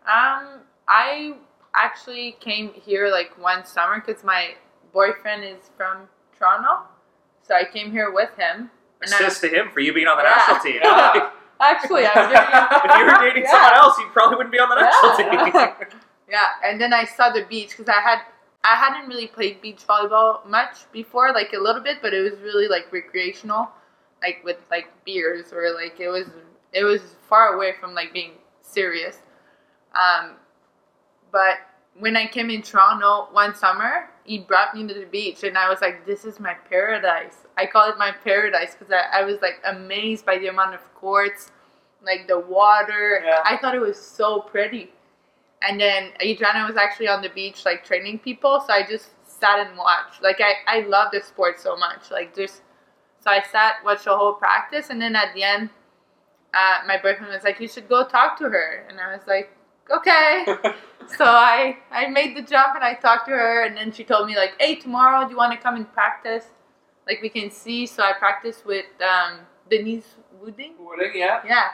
[0.04, 1.34] Um, I
[1.74, 4.54] actually came here like one summer because my
[4.92, 6.06] boyfriend is from
[6.38, 6.82] Toronto,
[7.42, 8.70] so I came here with him.
[9.02, 10.36] I- Assist to him for you being on the Yeah.
[10.36, 10.80] national team.
[10.84, 11.30] Yeah.
[11.60, 13.50] actually, I'm giving if you were dating Yeah.
[13.52, 15.88] someone else, you probably wouldn't be on the national team.
[16.28, 18.20] Yeah, and then I saw the beach because I had
[18.64, 22.38] I hadn't really played beach volleyball much before, like a little bit, but it was
[22.40, 23.68] really like recreational,
[24.22, 26.26] like with like beers or like it was
[26.72, 29.18] it was far away from like being serious.
[29.94, 30.36] Um,
[31.32, 31.58] but
[31.98, 35.68] when I came in Toronto one summer, he brought me to the beach, and I
[35.68, 39.40] was like, "This is my paradise." I call it my paradise because I, I was
[39.42, 41.50] like amazed by the amount of courts,
[42.04, 43.22] like the water.
[43.24, 43.40] Yeah.
[43.44, 44.92] I thought it was so pretty.
[45.66, 48.62] And then Adriana was actually on the beach, like training people.
[48.66, 49.10] So I just
[49.42, 50.22] sat and watched.
[50.22, 52.10] Like I, I love this sport so much.
[52.10, 52.62] Like just,
[53.20, 55.70] so I sat, watched the whole practice, and then at the end,
[56.54, 59.50] uh, my boyfriend was like, "You should go talk to her," and I was like,
[59.90, 60.44] "Okay."
[61.16, 64.26] so I, I made the jump and I talked to her, and then she told
[64.26, 66.46] me like, "Hey, tomorrow, do you want to come and practice?
[67.06, 70.74] Like we can see." So I practiced with um, Denise Wooding.
[70.78, 71.40] Wooding, yeah.
[71.46, 71.70] Yeah.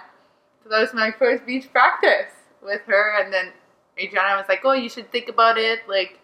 [0.63, 3.53] So that was my first beach practice with her, and then
[4.01, 5.81] Adriana was like, "Oh, you should think about it.
[5.89, 6.19] Like,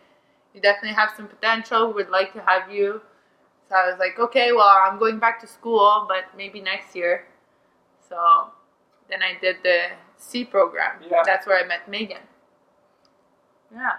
[0.54, 1.92] you definitely have some potential.
[1.92, 3.00] We'd like to have you."
[3.68, 7.26] So I was like, "Okay, well, I'm going back to school, but maybe next year."
[8.08, 8.50] So
[9.08, 11.00] then I did the C program.
[11.10, 11.22] Yeah.
[11.24, 12.22] That's where I met Megan.
[13.74, 13.96] Yeah.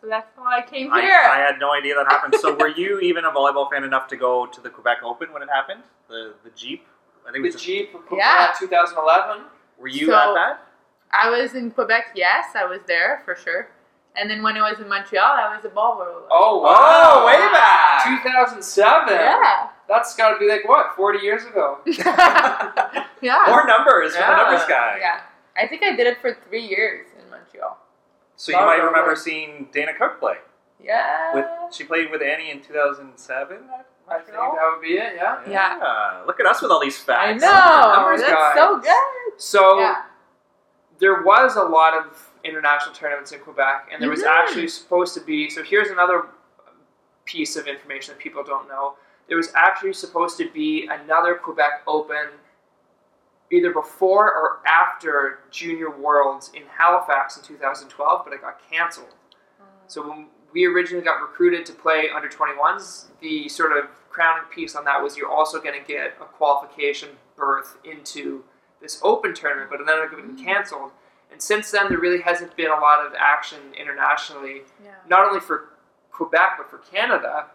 [0.00, 1.20] So that's how I came I, here.
[1.24, 2.34] I had no idea that happened.
[2.40, 5.42] So, were you even a volleyball fan enough to go to the Quebec Open when
[5.42, 5.82] it happened?
[6.08, 6.86] The the Jeep.
[7.26, 7.54] I think it The was.
[7.54, 8.46] Just, Jeep, Yeah.
[8.50, 9.44] yeah, 2011.
[9.78, 10.62] were you So- at that?
[11.12, 12.12] I was in Quebec.
[12.14, 13.68] Yes, I was there for sure.
[14.18, 16.26] And then when I was in Montreal, I was a ball roller.
[16.30, 17.26] Oh, Oh, wow.
[17.26, 18.04] way back.
[18.22, 19.08] 2007.
[19.10, 19.68] Yeah.
[19.88, 21.78] That's got to be like, what, 40 years ago?
[21.86, 23.44] yeah.
[23.48, 24.98] More numbers from the numbers guy.
[25.00, 25.20] Yeah.
[25.56, 27.78] I think I did it for three years in Montreal.
[28.36, 29.18] So you might of remember work.
[29.18, 30.36] seeing Dana Cook play.
[30.82, 31.34] Yeah.
[31.34, 33.58] With she played with Annie in 2007.
[34.08, 35.14] I think that would be it.
[35.16, 35.40] Yeah.
[35.48, 36.22] Yeah.
[36.26, 37.42] Look at us with all these facts.
[37.42, 37.92] I know.
[37.96, 38.54] Numbers That's guys.
[38.56, 39.40] so good.
[39.40, 40.02] So Yeah.
[40.98, 45.20] There was a lot of international tournaments in Quebec, and there was actually supposed to
[45.20, 45.50] be.
[45.50, 46.26] So here's another
[47.24, 48.94] piece of information that people don't know.
[49.28, 52.28] There was actually supposed to be another Quebec Open
[53.52, 59.14] either before or after Junior Worlds in Halifax in 2012, but it got canceled.
[59.60, 59.64] Mm.
[59.86, 64.74] So when we originally got recruited to play under 21s, the sort of crowning piece
[64.74, 68.42] on that was you're also going to get a qualification berth into
[68.80, 70.92] this open tournament, but then it got canceled.
[71.32, 74.92] And since then, there really hasn't been a lot of action internationally, Yeah.
[75.08, 75.70] not only for
[76.12, 77.46] Quebec but for Canada.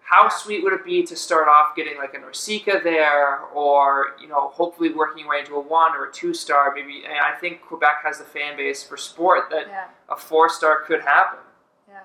[0.00, 0.28] How Yeah.
[0.28, 4.48] sweet would it be to start off getting like a NORCECA there, or you know,
[4.48, 6.72] hopefully working your way into a one or a two star?
[6.74, 7.04] Maybe.
[7.04, 9.88] And I think Quebec has the fan base for sport that Yeah.
[10.08, 11.40] a four star could happen.
[11.88, 12.00] Yeah,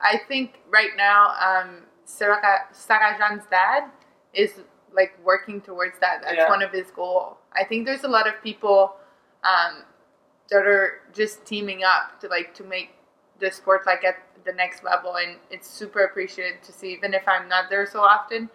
[0.00, 3.90] I think right now, um, Jean's dad
[4.32, 4.60] is
[4.92, 6.22] like working towards that.
[6.22, 7.36] That's one of his goals.
[7.56, 8.94] I think there's a lot of people
[9.44, 9.82] um,
[10.50, 12.90] that are just teaming up to like to make
[13.40, 16.92] the sport like at the next level, and it's super appreciated to see.
[16.92, 18.48] Even if I'm not there so often,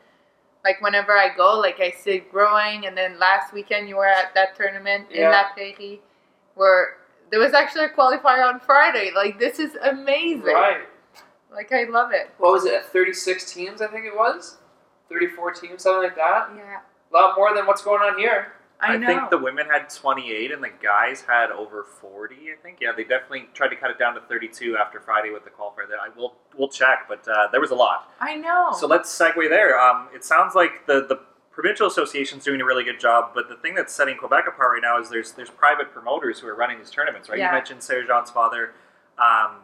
[0.63, 2.86] like whenever I go, like I see it growing.
[2.86, 5.29] And then last weekend you were at that tournament in Yeah.
[5.31, 6.01] La Prairie,
[6.55, 6.97] where
[7.31, 9.12] there was actually a qualifier on Friday.
[9.15, 10.41] Like this is amazing.
[10.43, 10.88] Right.
[11.53, 12.29] Like I love it.
[12.38, 12.83] What was it?
[12.86, 14.57] 36 teams, I think it was?
[15.10, 16.49] 34 teams, something like that?
[16.55, 16.79] Yeah,
[17.12, 18.51] A lot more than what's going on here.
[18.80, 22.36] I, I think the women had 28 and the guys had over 40.
[22.36, 22.78] I think.
[22.80, 25.88] Yeah, they definitely tried to cut it down to 32 after Friday with the qualifier.
[25.90, 28.12] That I will we'll check, but uh, there was a lot.
[28.20, 28.70] I know.
[28.78, 29.80] So let's segue there.
[29.80, 31.20] Um, it sounds like the the
[31.52, 34.82] provincial association's doing a really good job, but the thing that's setting Quebec apart right
[34.82, 37.40] now is there's there's private promoters who are running these tournaments, right?
[37.40, 37.48] Yeah.
[37.48, 38.74] You mentioned Sarah Jean's father.
[39.18, 39.62] Um,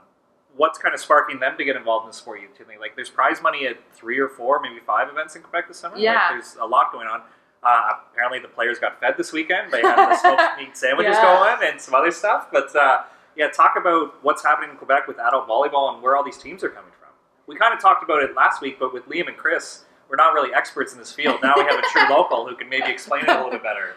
[0.55, 2.41] what's kind of sparking them to get involved in the sport?
[2.41, 5.67] You think like there's prize money at three or four, maybe five events in Quebec
[5.67, 5.97] this summer.
[5.97, 6.13] Yeah.
[6.13, 7.21] like, there's a lot going on.
[7.63, 9.71] Uh, apparently, the players got fed this weekend.
[9.71, 11.55] They had the smoked meat sandwiches Yeah.
[11.59, 12.47] going and some other stuff.
[12.51, 13.03] But uh,
[13.35, 16.63] yeah, talk about what's happening in Quebec with adult volleyball and where all these teams
[16.63, 17.09] are coming from.
[17.47, 20.33] We kind of talked about it last week, but with Liam and Chris, we're not
[20.33, 21.39] really experts in this field.
[21.41, 23.95] Now we have a true local who can maybe explain it a little bit better.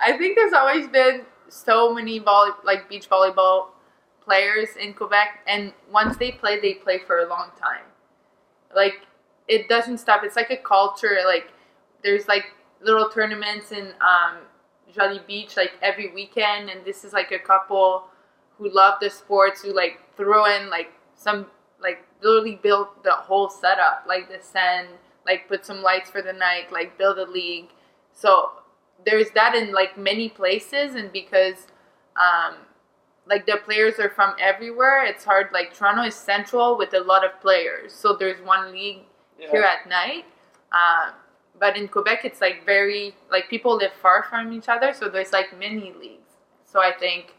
[0.00, 3.66] I think there's always been so many volley like beach volleyball
[4.24, 7.82] players in Quebec, and once they play, they play for a long time.
[8.74, 9.02] Like
[9.48, 10.22] it doesn't stop.
[10.24, 11.18] It's like a culture.
[11.26, 11.50] Like
[12.02, 12.46] there's like
[12.82, 14.38] little tournaments in um,
[14.92, 18.04] Jolly Beach like every weekend, and this is like a couple
[18.58, 21.46] who love the sports who like throw in like some
[21.80, 24.88] like literally built the whole setup, like the sand,
[25.26, 27.70] like put some lights for the night, like build a league.
[28.12, 28.52] So
[29.04, 31.66] there's that in like many places, and because
[32.16, 32.56] um,
[33.26, 35.48] like the players are from everywhere, it's hard.
[35.52, 39.00] Like Toronto is central with a lot of players, so there's one league
[39.50, 40.24] here at night.
[40.72, 41.14] Um,
[41.58, 45.32] but in Quebec, it's like very like people live far from each other, so there's
[45.32, 46.32] like mini leagues.
[46.64, 47.34] So I think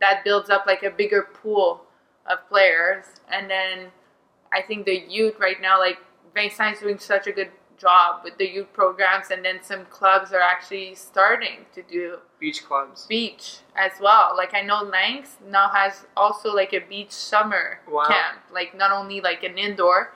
[0.00, 1.82] that builds up like a bigger pool
[2.26, 3.86] of players, and then
[4.52, 5.98] I think the youth right now, like
[6.34, 10.40] Vincent's doing such a good job with the youth programs, and then some clubs are
[10.40, 13.06] actually starting to do Beach clubs.
[13.06, 14.34] beach as well.
[14.36, 18.04] Like I know Lanks now has also like a beach summer Wow.
[18.08, 20.12] camp, like not only like an indoor.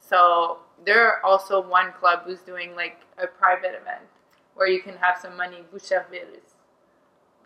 [0.00, 4.04] So they're also one club who's doing like a private event
[4.54, 5.64] where you can have some money.
[5.72, 6.54] Boucherville is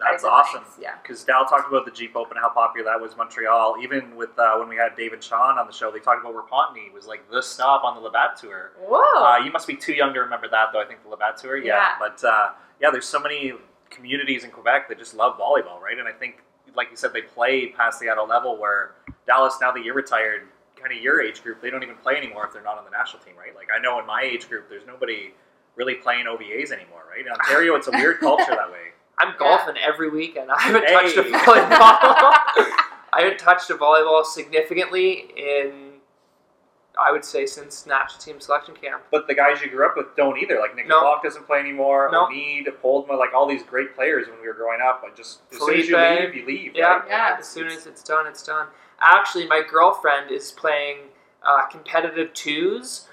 [0.00, 0.64] That's awesome.
[0.80, 0.94] Yeah.
[1.02, 3.76] Because Dal talked about the Jeep Open, how popular that was in Montreal.
[3.82, 6.92] Even with uh, when we had David Sean on the show, they talked about Repentigny
[6.92, 8.72] was like the stop on the Labatt Tour.
[8.80, 9.24] Whoa.
[9.24, 10.80] Uh, you must be too young to remember that, though.
[10.80, 11.76] I think the Labatt Tour, yeah.
[11.76, 11.88] Yeah.
[11.98, 13.52] But uh, yeah, there's so many
[13.90, 15.98] communities in Quebec that just love volleyball, right?
[15.98, 16.42] And I think,
[16.74, 18.58] like you said, they play past the adult level.
[18.58, 18.94] Where
[19.26, 20.48] Dallas, now that you're retired,
[20.82, 22.90] kind of your age group, they don't even play anymore if they're not on the
[22.90, 23.54] national team, right?
[23.54, 25.32] Like I know in my age group, there's nobody
[25.76, 27.24] really playing OVAs anymore, right?
[27.24, 28.92] In Ontario, it's a weird culture that way.
[29.18, 30.50] I'm golfing every weekend.
[30.56, 31.30] I haven't touched a Hey.
[31.30, 31.68] volleyball.
[33.14, 35.92] I haven't touched a volleyball significantly in,
[37.00, 39.02] I would say, since national team selection camp.
[39.10, 40.58] But the guys you grew up with don't either.
[40.58, 41.00] Like Nick No.
[41.00, 42.08] Block doesn't play anymore.
[42.10, 42.28] No.
[42.28, 45.02] Mead, Poldma, like all these great players when we were growing up.
[45.06, 46.72] I just as soon as you leave, you leave.
[46.74, 47.00] Yeah, right?
[47.02, 47.36] Like, Yeah.
[47.38, 48.68] As soon as it's done, it's done.
[49.02, 50.98] Actually, my girlfriend is playing
[51.42, 53.08] uh, competitive twos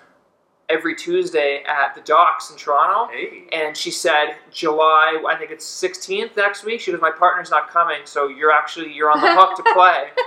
[0.70, 3.12] every Tuesday at the docks in Toronto.
[3.12, 3.48] Hey.
[3.52, 6.80] And she said July, I think it's 16th next week.
[6.80, 10.10] She goes, my partner's not coming, so you're actually you're on the hook to play.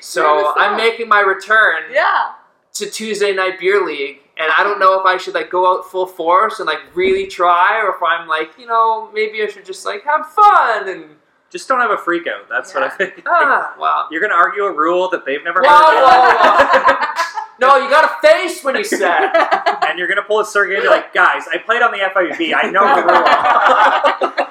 [0.00, 2.32] So I'm making my return yeah.
[2.74, 5.88] to Tuesday night beer league, and I don't know if I should like go out
[5.88, 9.64] full force and like really try, or if I'm like, you know, maybe I should
[9.64, 11.15] just like have fun and
[11.50, 12.48] Just don't have a freak out.
[12.48, 13.22] That's what I think.
[13.26, 14.08] Ah, wow.
[14.10, 17.22] You're going to argue a rule that they've never Whoa, heard whoa,
[17.60, 19.30] No, you got a face when you said.
[19.88, 21.98] and you're going to pull a Sergey and be like, guys, I played on the
[21.98, 22.52] FIVB.
[22.54, 24.45] I know the rule.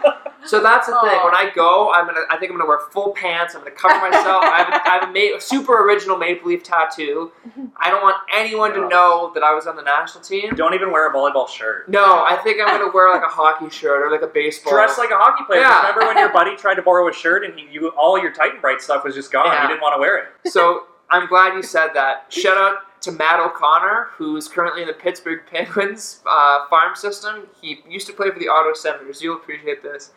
[0.47, 1.19] So that's the thing.
[1.23, 2.21] When I go, I'm gonna.
[2.29, 3.55] I think I'm gonna wear full pants.
[3.55, 4.43] I'm gonna cover myself.
[4.43, 7.31] I have a, I have a, ma- a super original Maple Leaf tattoo.
[7.77, 8.87] I don't want anyone to Oh.
[8.87, 10.55] know that I was on the national team.
[10.55, 11.89] don't even wear a volleyball shirt.
[11.89, 14.73] No, I think I'm gonna wear like a hockey shirt or like a baseball.
[14.73, 15.61] Dress like a hockey player.
[15.61, 15.79] Yeah.
[15.89, 18.61] Remember when your buddy tried to borrow a shirt and he, you all your Titan
[18.61, 19.45] Bright stuff was just gone?
[19.47, 19.63] Yeah.
[19.63, 20.51] You didn't want to wear it.
[20.51, 22.25] So I'm glad you said that.
[22.29, 27.47] Shout out to Matt O'Connor, who's currently in the Pittsburgh Penguins uh, farm system.
[27.61, 29.21] He used to play for the Ottawa Senators.
[29.21, 30.11] You'll appreciate this.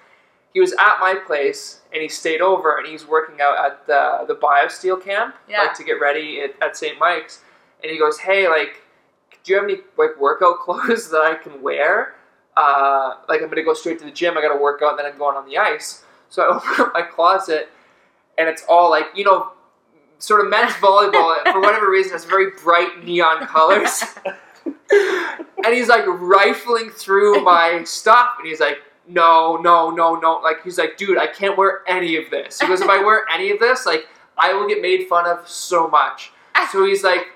[0.55, 4.25] He was at my place and he stayed over and he's working out at the
[4.27, 5.63] the BioSteel camp, Yeah.
[5.63, 6.99] like to get ready at, at St.
[6.99, 7.43] Mike's.
[7.83, 8.83] And he goes, "Hey, like,
[9.45, 12.15] do you have any like workout clothes that I can wear?
[12.57, 14.37] Uh, like, I'm gonna go straight to the gym.
[14.37, 16.93] I gotta work out, and then I'm going on the ice." So I open up
[16.95, 17.69] my closet,
[18.37, 19.53] and it's all like you know,
[20.19, 21.41] sort of men's volleyball.
[21.53, 24.03] for whatever reason, it's very bright neon colors.
[24.91, 28.79] and he's like rifling through my stuff, and he's like,
[29.09, 32.67] "No, no, no, no!" Like he's like, "Dude, I can't wear any of this." He
[32.67, 34.07] goes, "If I wear any of this, like,
[34.37, 36.69] I will get made fun of so much." Ah.
[36.73, 37.27] So he's like.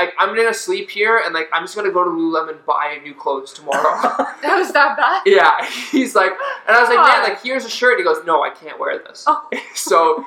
[0.00, 3.00] I, I'm gonna sleep here and like I'm just gonna go to Lululemon and buy
[3.02, 3.98] new clothes tomorrow.
[4.42, 5.22] That was that bad?
[5.26, 6.30] yeah, he's like,
[6.68, 7.98] and I was like, man, like here's a shirt.
[7.98, 9.24] He goes, no, I can't wear this.
[9.26, 9.48] Oh.
[9.74, 10.24] so,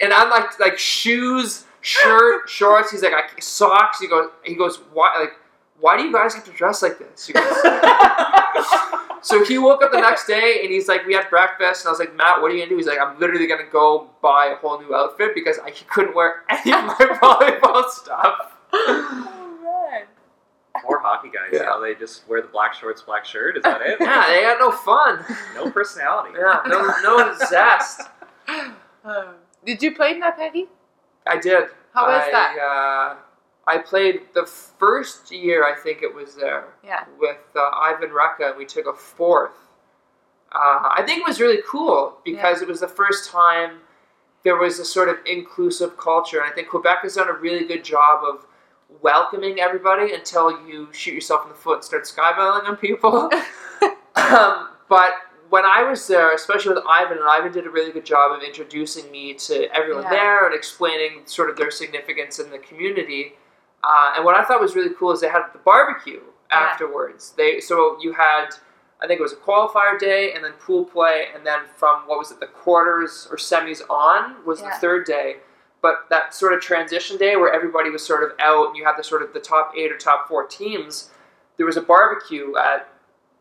[0.00, 2.90] and I'm like, like shoes, shirt, shorts.
[2.90, 4.00] He's like, I, socks.
[4.00, 5.34] He goes, he goes, why, like,
[5.78, 7.30] why do you guys have to dress like this?
[9.28, 11.84] He goes, so he woke up the next day and he's like, we had breakfast,
[11.84, 12.76] and I was like, Matt, what are you gonna do?
[12.76, 16.14] He's like, I'm literally gonna go buy a whole new outfit because I he couldn't
[16.14, 18.52] wear any of my volleyball stuff.
[18.72, 19.58] oh,
[19.92, 20.02] man.
[20.84, 21.50] More hockey guys.
[21.52, 21.60] Yeah.
[21.60, 23.56] You know, they just wear the black shorts, black shirt.
[23.56, 23.96] Is that it?
[24.00, 25.24] Yeah, they got no fun.
[25.54, 26.34] No personality.
[26.38, 28.02] Yeah, no, no zest.
[29.04, 30.66] Um, did you play in that, Peggy?
[31.26, 31.68] I did.
[31.94, 32.58] How was I, that?
[32.58, 33.16] Uh,
[33.68, 37.04] I played the first year, I think it was there, Yeah.
[37.18, 39.56] with uh, Ivan Reka, and we took a fourth.
[40.52, 43.80] Uh, I think it was really cool because it was the first time
[44.44, 47.66] there was a sort of inclusive culture, and I think Quebec has done a really
[47.66, 48.46] good job of
[49.02, 53.28] welcoming everybody until you shoot yourself in the foot and start skyballing on people.
[54.14, 55.10] um, but
[55.50, 58.42] when I was there, especially with Ivan, and Ivan did a really good job of
[58.44, 60.10] introducing me to everyone Yeah.
[60.10, 63.34] there and explaining sort of their significance in the community.
[63.84, 66.20] Uh, and what I thought was really cool is they had the barbecue
[66.50, 66.58] Yeah.
[66.58, 67.32] afterwards.
[67.36, 68.48] They so you had,
[69.02, 72.18] I think it was a qualifier day, and then pool play, and then from what
[72.18, 74.70] was it, the quarters or semis on was Yeah.
[74.70, 75.36] the third day.
[75.82, 78.96] But that sort of transition day where everybody was sort of out, and you had
[78.96, 81.10] the sort of the top eight or top four teams.
[81.58, 82.88] There was a barbecue at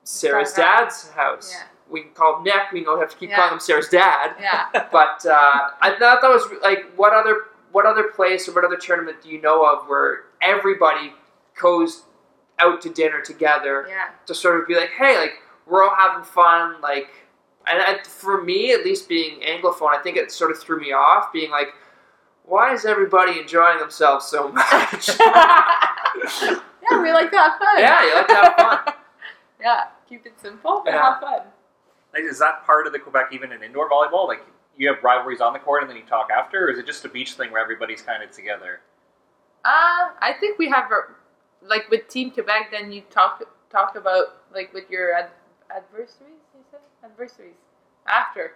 [0.03, 1.51] Sarah's dad's house.
[1.53, 1.63] Yeah.
[1.89, 2.71] We called Nick.
[2.71, 3.37] We don't have to keep Yeah.
[3.37, 4.35] calling him Sarah's dad.
[4.39, 4.65] Yeah.
[4.91, 7.45] But uh, I thought that was like, what other
[7.75, 11.11] what other place or what other tournament do you know of where everybody
[11.61, 12.03] goes
[12.59, 14.11] out to dinner together Yeah.
[14.27, 15.33] to sort of be like, hey, like
[15.67, 17.09] we're all having fun, like.
[17.67, 20.93] And I, for me, at least being anglophone, I think it sort of threw me
[20.93, 21.69] off, being like,
[22.45, 25.09] why is everybody enjoying themselves so much?
[25.19, 27.79] yeah, we like to have fun.
[27.79, 28.93] Yeah, you like to have fun.
[29.59, 31.03] yeah, keep it simple, but Yeah.
[31.13, 31.41] have fun.
[32.13, 34.27] Like, is that part of the Quebec even in indoor volleyball?
[34.27, 34.43] Like
[34.77, 37.05] you have rivalries on the court and then you talk after, or is it just
[37.05, 38.81] a beach thing where everybody's kind of together?
[39.63, 40.89] Uh, I think we have,
[41.61, 45.31] like with Team Quebec, then you talk talk about like with your ad-
[45.75, 46.19] adversaries.
[46.53, 47.55] You said adversaries
[48.07, 48.53] after.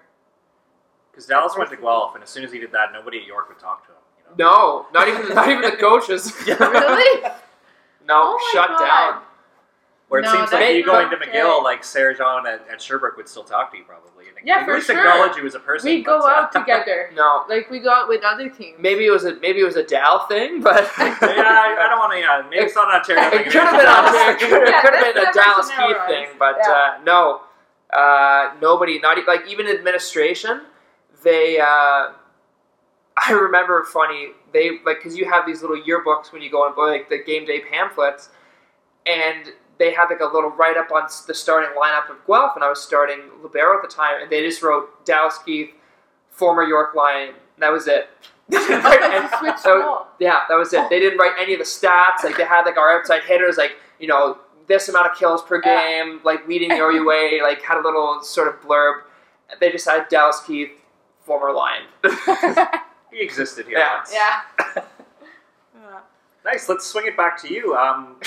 [1.11, 3.49] Because Dallas went to Guelph, and as soon as he did that, nobody at York
[3.49, 3.97] would talk to him.
[4.38, 4.51] You know?
[4.51, 6.32] No, not even not even the coaches.
[6.47, 7.24] Really?
[8.07, 8.80] No, Oh shut God.
[8.80, 9.22] down.
[10.10, 11.64] Where it No, seems like you going to McGill, okay.
[11.64, 14.26] like Sarah Jean at, at Sherbrooke would still talk to you probably.
[14.26, 14.47] And think.
[14.47, 14.97] Yeah, at for least sure.
[14.97, 15.89] acknowledge you as a person.
[15.91, 17.12] we go but, uh, out together.
[17.16, 18.78] No, Like we go out with other teams.
[18.80, 21.99] maybe it was a maybe it was a Dal thing, but yeah, I, I don't
[21.99, 22.20] want to.
[22.20, 23.22] Yeah, maybe it's not Ontario.
[23.39, 24.16] it could have been Dallas.
[24.16, 26.72] Ontario- it could Yeah, have been a Dallas Keith thing, but Yeah.
[26.72, 27.41] uh, no,
[27.93, 30.64] uh, nobody, not e- like even administration,
[31.24, 31.60] they.
[31.60, 32.14] Uh,
[33.22, 36.74] I remember funny they like because you have these little yearbooks when you go on
[36.78, 38.30] like the game day pamphlets,
[39.05, 42.63] and they had like a little write up on the starting lineup of Guelph, and
[42.63, 45.71] I was starting libero at the time, and they just wrote Dallas Keith,
[46.30, 47.34] former York Lion.
[47.57, 48.09] That was it.
[48.51, 50.89] And so- yeah, that was it.
[50.89, 52.23] They didn't write any of the stats.
[52.23, 55.61] Like they had like our outside hitters, like you know this amount of kills per
[55.65, 56.03] Yeah.
[56.03, 57.41] game, like leading the OUA.
[57.43, 59.01] Like had a little sort of blurb.
[59.59, 60.71] They just had Dallas Keith,
[61.25, 61.84] former Lion.
[63.11, 63.95] He existed here Yeah.
[63.97, 64.13] once.
[64.13, 64.41] yeah.
[65.75, 65.99] Yeah.
[66.45, 66.69] Nice.
[66.69, 67.75] Let's swing it back to you.
[67.75, 68.17] Um,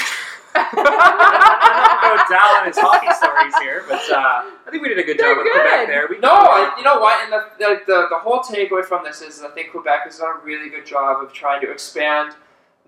[0.55, 5.03] Enough about Dal and his hockey stories here, but uh, I think we did a
[5.03, 6.07] good They're job with Quebec there.
[6.09, 7.23] We No, I, you know what?
[7.23, 10.37] And the, the, the, the whole takeaway from this is I think Quebec has done
[10.41, 12.35] a really good job of trying to expand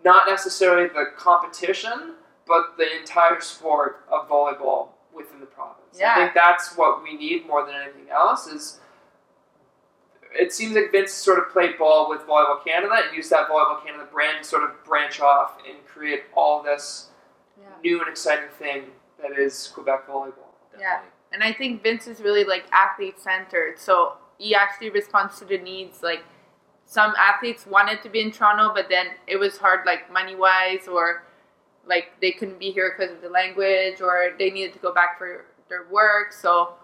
[0.05, 2.15] not necessarily the competition,
[2.47, 5.97] but the entire sport of volleyball within the province.
[5.99, 6.13] Yeah.
[6.13, 8.81] I think that's what we need more than anything else is
[10.33, 13.85] it seems like Vince sort of played ball with Volleyball Canada and used that Volleyball
[13.85, 17.09] Canada brand to sort of branch off and create all this
[17.61, 17.69] Yeah.
[17.83, 18.85] new and exciting thing
[19.21, 20.53] that is Quebec volleyball.
[20.79, 21.01] Yeah.
[21.33, 23.79] And I think Vince is really like athlete centered.
[23.79, 26.03] So he actually responds to the needs.
[26.03, 26.25] Like
[26.87, 30.87] some athletes wanted to be in Toronto, but then it was hard, like money wise,
[30.89, 31.25] or
[31.87, 35.19] like they couldn't be here because of the language, or they needed to go back
[35.19, 36.33] for their work.
[36.33, 36.75] So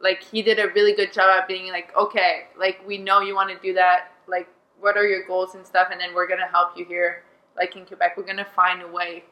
[0.00, 3.34] like he did a really good job at being like, okay, like we know you
[3.34, 4.12] want to do that.
[4.26, 4.48] Like
[4.80, 7.22] what are your goals and stuff, and then we're gonna help you here.
[7.56, 9.24] Like in Quebec, we're gonna find a way.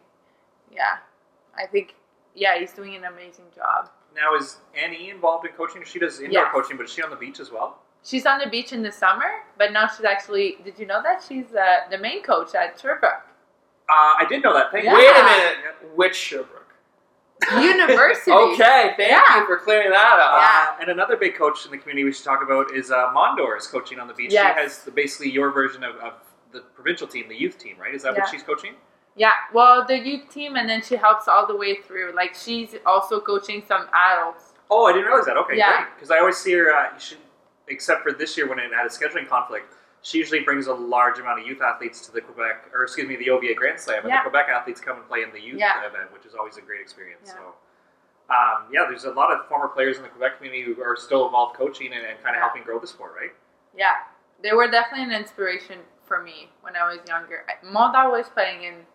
[0.73, 0.97] Yeah,
[1.57, 1.95] I think
[2.35, 3.91] yeah, he's doing an amazing job.
[4.14, 5.83] Now, is Annie involved in coaching?
[5.85, 6.53] She does indoor Yes.
[6.53, 7.79] coaching, but is she on the beach as well?
[8.05, 10.57] She's on the beach in the summer, but now she's actually.
[10.64, 13.23] Did you know that she's uh, the main coach at Sherbrooke
[13.89, 14.70] Uh, I did know that.
[14.73, 14.93] Thank Yeah.
[14.93, 14.99] you.
[14.99, 15.97] Wait a minute.
[15.97, 16.59] Which Sherbrooke?
[17.61, 18.31] University?
[18.31, 19.41] Okay, thank Yeah.
[19.41, 20.41] you for clearing that up.
[20.41, 20.70] Yeah.
[20.73, 23.57] Uh, and another big coach in the community we should talk about is uh, Mondor
[23.59, 24.33] is coaching on the beach.
[24.33, 24.55] Yes.
[24.57, 26.12] She has the, basically your version of, of
[26.53, 27.95] the provincial team, the youth team, right?
[27.95, 28.20] Is that Yeah.
[28.23, 28.75] what she's coaching?
[29.15, 32.13] Yeah, well, the youth team, and then she helps all the way through.
[32.15, 34.55] Like she's also coaching some adults.
[34.71, 35.37] Oh, I didn't realize that.
[35.37, 35.83] Okay, Yeah.
[35.83, 35.95] great.
[35.97, 36.89] Because I always see her, uh,
[37.69, 41.19] except for this year when it had a scheduling conflict, she usually brings a large
[41.19, 44.09] amount of youth athletes to the Quebec, or excuse me, the OVA Grand Slam, and
[44.09, 44.23] Yeah.
[44.25, 45.85] the Quebec athletes come and play in the youth Yeah.
[45.85, 47.29] event, which is always a great experience.
[47.33, 47.35] Yeah.
[47.41, 47.55] So,
[48.35, 51.27] um, yeah, there's a lot of former players in the Quebec community who are still
[51.27, 53.33] involved coaching and, and kind of helping grow the sport, right?
[53.77, 53.93] Yeah,
[54.43, 57.45] they were definitely an inspiration for me when I was younger.
[57.63, 58.87] Mondor was playing in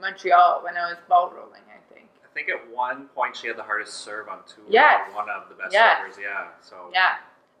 [0.00, 1.62] Montreal when I was ball rolling.
[1.68, 2.08] I think.
[2.24, 4.64] I think at one point she had the hardest serve on tour.
[4.68, 5.12] Yes.
[5.14, 5.98] One of the best Yes.
[6.00, 6.48] servers, yeah.
[6.60, 7.16] So Yeah.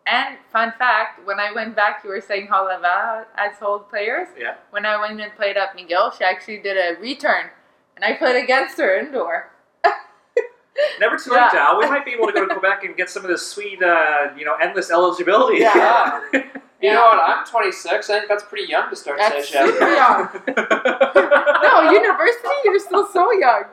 [0.06, 4.28] And fun fact, when I went back, you were saying how Laval has hold players.
[4.38, 4.54] Yeah.
[4.70, 7.50] When I went and played at McGill, she actually did a return,
[7.94, 9.50] and I played against her indoor.
[11.00, 11.42] Never too Yeah.
[11.44, 11.78] late, Dal.
[11.78, 14.28] We might be able to go to Quebec and get some of this sweet, uh,
[14.36, 15.58] you know, endless eligibility.
[15.58, 16.20] Yeah.
[16.80, 16.94] You Yeah.
[16.94, 17.28] know what?
[17.28, 18.08] I'm 26.
[18.08, 19.66] I think that's pretty young to start That's CEGEP.
[19.66, 20.28] super young.
[21.62, 23.64] No, university, you're still so young.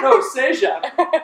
[0.00, 0.82] no, CEGEP.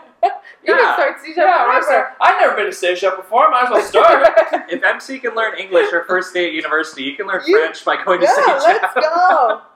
[0.64, 0.78] You Yeah.
[0.78, 2.12] can start CEGEP Yeah, whatever.
[2.20, 3.48] I've never been to CEGEP before.
[3.50, 4.28] Might as well start.
[4.68, 7.84] if MC can learn English her first day at university, you can learn You- French
[7.84, 9.62] by going to yeah, let's go.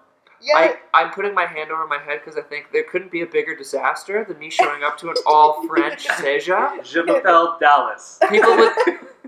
[0.45, 0.57] Yeah.
[0.57, 3.27] I, I'm putting my hand over my head because I think there couldn't be a
[3.27, 6.83] bigger disaster than me showing up to an all French CEGEP.
[6.85, 8.19] Je m'appelle Dallas.
[8.29, 8.73] People would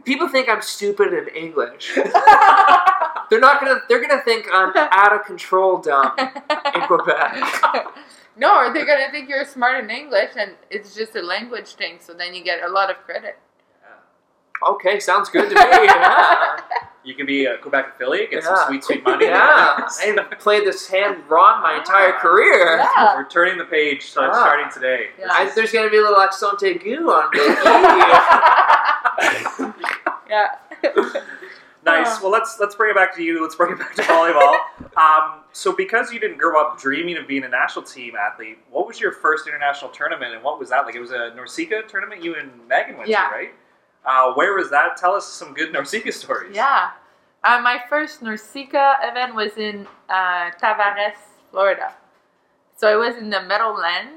[0.04, 1.92] people think I'm stupid in English.
[3.30, 3.80] They're not gonna.
[3.88, 7.34] They're gonna think I'm out of control dumb in Quebec.
[8.36, 11.98] no, or they're gonna think you're smart in English, and it's just a language thing.
[12.00, 13.38] So then you get a lot of credit.
[14.62, 15.60] Okay, sounds good to me.
[15.60, 16.56] Yeah,
[17.02, 18.54] You can be a Quebec affiliate, get Yeah.
[18.54, 19.26] some sweet, sweet money.
[19.26, 19.88] yeah.
[19.88, 22.76] I played this hand wrong my entire career.
[22.76, 23.16] Yeah.
[23.16, 24.32] We're turning the page, so Ah.
[24.32, 25.08] starting today.
[25.18, 25.26] Yeah.
[25.30, 27.40] I, there's gonna be a little accent aigu on the
[29.80, 29.84] E.
[30.82, 31.20] yeah.
[31.84, 32.22] Nice.
[32.22, 33.42] Well, let's let's bring it back to you.
[33.42, 34.56] Let's bring it back to volleyball.
[34.96, 38.86] um, so, because you didn't grow up dreaming of being a national team athlete, what
[38.86, 40.94] was your first international tournament, and what was that like?
[40.94, 43.28] It was a NORCECA tournament you and Megan went Yeah.
[43.28, 43.54] to, right?
[44.04, 44.96] Uh, where was that?
[44.96, 46.54] Tell us some good NORCECA stories.
[46.56, 46.90] Yeah.
[47.42, 51.16] Uh, my first NORCECA event was in uh, Tavares,
[51.50, 51.92] Florida.
[52.76, 54.08] So it was in the Meadowland,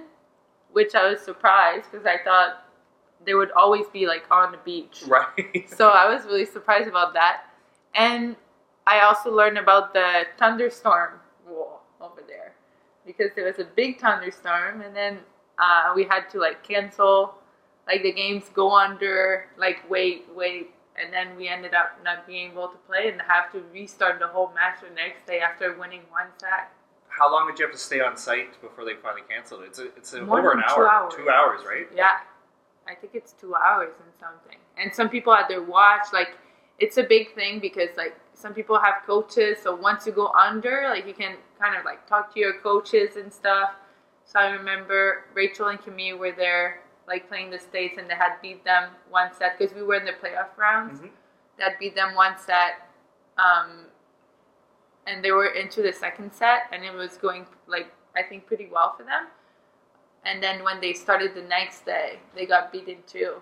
[0.72, 2.64] which I was surprised because I thought
[3.28, 5.04] they would always be like on the beach.
[5.08, 5.70] Right.
[5.70, 7.44] So I was really surprised about that.
[7.94, 8.36] And
[8.88, 12.54] I also learned about the thunderstorm rule over there
[13.06, 15.20] because there was a big thunderstorm and then
[15.60, 17.36] uh, we had to like cancel
[17.88, 20.72] like the games go under like wait wait
[21.02, 24.28] and then we ended up not being able to play and have to restart the
[24.28, 26.72] whole match the next day after winning one set
[27.10, 29.68] How long did you have to stay on site before they finally canceled it?
[29.68, 30.90] It's a, it's a, over an two hour.
[30.90, 31.14] hours.
[31.16, 31.88] Two hours, right?
[31.96, 32.20] yeah
[32.90, 34.58] i think it's two hours and something.
[34.78, 36.32] And some people had their watch like
[36.80, 40.88] it's a big thing because like some people have coaches so once you go under
[40.90, 43.72] like you can kind of like talk to your coaches and stuff.
[44.26, 48.34] So i remember rachel and camille were there like playing the states and they had
[48.42, 51.00] beat them one set because we were in the playoff rounds.
[51.00, 51.10] Mhm.
[51.58, 52.74] they had beat them one set
[53.38, 53.86] um,
[55.06, 58.68] and they were into the second set and it was going like i think pretty
[58.72, 59.28] well for them
[60.28, 63.36] and then when they started the next day they got beaten too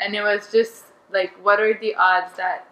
[0.00, 2.66] and it was just like what are the odds that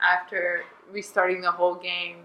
[0.00, 2.18] after restarting the whole game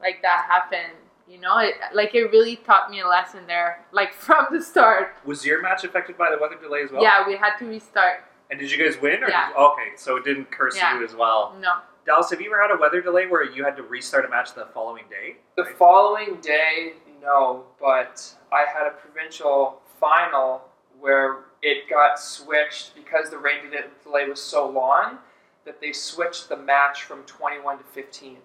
[0.00, 0.96] like that happened
[1.28, 5.14] You know, it, like it really taught me a lesson there, like from the start.
[5.24, 7.00] Was your match affected by the weather delay as well?
[7.02, 8.24] Yeah, we had to restart.
[8.50, 9.22] And did you guys win?
[9.24, 9.48] Or Yeah.
[9.48, 10.98] Did, okay, so it didn't curse Yeah.
[10.98, 11.54] you as well.
[11.60, 11.74] No.
[12.04, 14.52] Dallas, have you ever had a weather delay where you had to restart a match
[14.54, 15.36] the following day?
[15.56, 15.76] The Right.
[15.78, 20.62] following day, no, but I had a provincial final
[21.00, 23.58] where it got switched because the rain
[24.04, 25.18] delay was so long
[25.64, 28.38] that they switched the match from 21 to 15.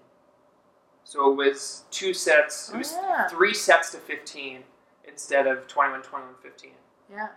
[1.04, 3.28] So it was two sets, it Oh, was yeah.
[3.28, 4.64] three sets to 15
[5.08, 6.72] instead of 21, 21, 15.
[7.12, 7.28] Yeah.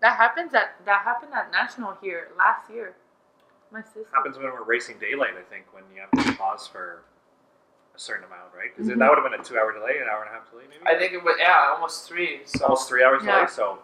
[0.00, 2.94] That happens at that happened at national here last year.
[3.72, 4.04] My sister.
[4.12, 7.02] happens when we're racing daylight, I think, when you have to pause for
[7.94, 8.74] a certain amount, right?
[8.74, 8.98] Because Mhm.
[8.98, 10.82] that would have been a two hour delay, an hour and a half delay, maybe?
[10.86, 12.42] I think it was, yeah, almost three.
[12.44, 13.36] So almost three hours Yeah.
[13.36, 13.78] delay, so.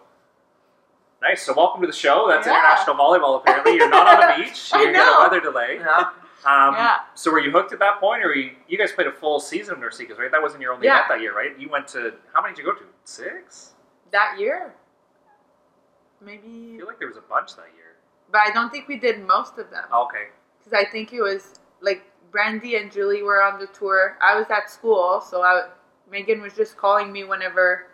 [1.23, 1.43] Nice.
[1.43, 2.27] So, welcome to the show.
[2.29, 2.55] That's Yeah.
[2.55, 3.77] international volleyball, apparently.
[3.77, 4.71] You're not on the beach.
[4.73, 5.19] I You get a know.
[5.21, 5.77] weather delay.
[5.79, 6.11] Yeah.
[6.47, 7.01] Um, Yeah.
[7.15, 9.75] So, were you hooked at that point, or you, you guys played a full season
[9.75, 10.31] of NORCECAs, right?
[10.31, 10.95] That wasn't your only Yeah.
[10.95, 11.55] event that year, right?
[11.59, 12.85] You went to, how many did you go to?
[13.05, 13.75] Six?
[14.13, 14.75] That year.
[16.23, 16.39] Maybe.
[16.39, 17.97] I Maybe feel like there was a bunch that year.
[18.31, 19.85] but I don't think we did most of them.
[19.93, 20.29] Okay.
[20.59, 24.17] Because I think it was like Brandy and Julie were on the tour.
[24.23, 25.69] I was at school, so I,
[26.11, 27.87] Megan was just calling me whenever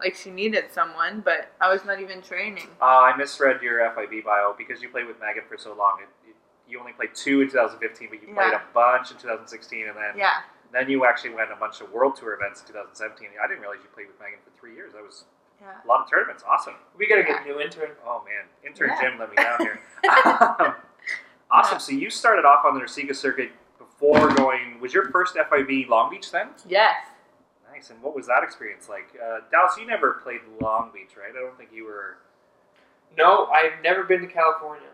[0.00, 2.66] like she needed someone, but I was not even training.
[2.80, 5.98] Uh, I misread your FIVB bio because you played with Megan for so long.
[6.02, 6.36] It, it,
[6.68, 10.16] you only played two in 2015, but you played a bunch in 2016, and then
[10.16, 10.40] Yeah.
[10.72, 13.28] then you actually went a bunch of World Tour events in 2017.
[13.42, 14.92] I didn't realize you played with Megan for three years.
[14.94, 15.24] That was
[15.60, 15.68] Yeah.
[15.84, 16.42] a lot of tournaments.
[16.48, 16.74] Awesome.
[16.98, 17.90] We gotta get a new intern.
[18.04, 19.00] Oh man, intern Yeah.
[19.02, 19.78] Jim let me down here.
[21.52, 21.74] awesome.
[21.74, 21.78] Yeah.
[21.78, 23.52] So you started off on the NORCECA circuit
[24.02, 24.80] before going.
[24.80, 26.48] Was your first FIVB Long Beach then?
[26.68, 26.94] Yes.
[27.72, 27.90] Nice.
[27.90, 29.08] And what was that experience like?
[29.22, 31.30] Uh, Dallas, you never played Long Beach, right?
[31.36, 32.18] I don't think you were.
[33.16, 34.88] No, I've never been to California.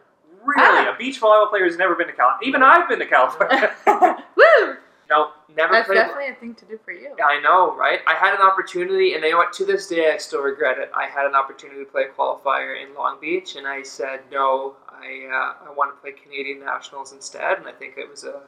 [0.45, 0.95] Really, Ah.
[0.95, 2.49] a beach volleyball player has never been to California.
[2.49, 3.75] Even I've been to California.
[4.37, 4.77] Woo!
[5.11, 5.97] No, never That's played.
[5.97, 7.13] definitely a thing to do for you.
[7.19, 8.01] Yeah, I know, right?
[8.07, 9.53] I had an opportunity, and you know what?
[9.55, 10.91] To this day, I still regret it.
[10.95, 14.77] I had an opportunity to play a qualifier in Long Beach, and I said no.
[14.89, 18.43] I uh, I want to play Canadian nationals instead, and I think it was a,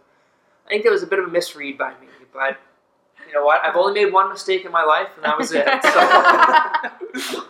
[0.67, 2.07] I think it was a bit of a misread by me.
[2.33, 2.59] But
[3.27, 3.61] you know what?
[3.65, 5.67] I've only made one mistake in my life, and that was it.
[5.83, 7.47] So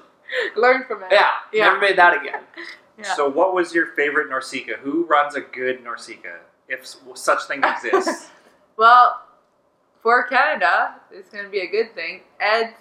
[0.56, 1.08] Learn from it.
[1.10, 1.64] yeah, Yeah.
[1.66, 2.42] never made that again.
[2.98, 3.14] Yeah.
[3.14, 4.78] So, what was your favorite NORCECA?
[4.78, 6.38] Who runs a good NORCECA,
[6.68, 8.28] if such thing exists?
[8.76, 9.20] Well,
[10.02, 12.22] for Canada, it's going to be a good thing.
[12.40, 12.72] Ed,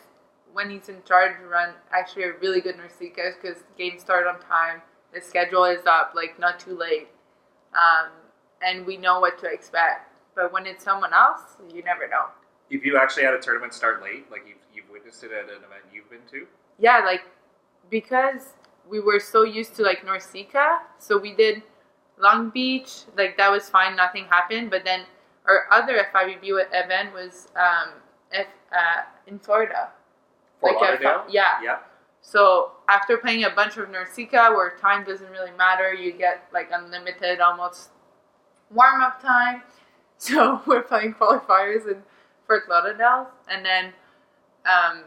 [0.53, 4.81] when he's in charge, run actually a really good NORCECA because games start on time.
[5.13, 7.09] The schedule is up, like not too late,
[7.73, 8.11] um,
[8.65, 10.08] and we know what to expect.
[10.39, 11.41] But when it's someone else,
[11.75, 12.25] you never know.
[12.69, 15.57] if you actually had a tournament start late, like you've, you've witnessed it at an
[15.67, 17.23] event you've been to, Yeah, like
[17.89, 18.53] because
[18.89, 20.67] we were so used to like NORCECA,
[20.97, 21.61] so we did
[22.17, 24.69] Long Beach, like that was fine, nothing happened.
[24.69, 25.01] But then
[25.45, 26.45] our other FIVB
[26.83, 27.89] event was um,
[28.31, 29.89] F, uh, in Florida.
[30.61, 31.23] Fort Like Lauderdale.
[31.27, 31.61] fu- yeah.
[31.61, 31.77] yeah.
[32.21, 36.69] So after playing a bunch of NORCECA, where time doesn't really matter, you get like
[36.71, 37.89] unlimited almost
[38.71, 39.63] warm up time.
[40.19, 42.03] So we're playing qualifiers in
[42.45, 43.93] Fort Lauderdale, and then
[44.65, 45.03] um,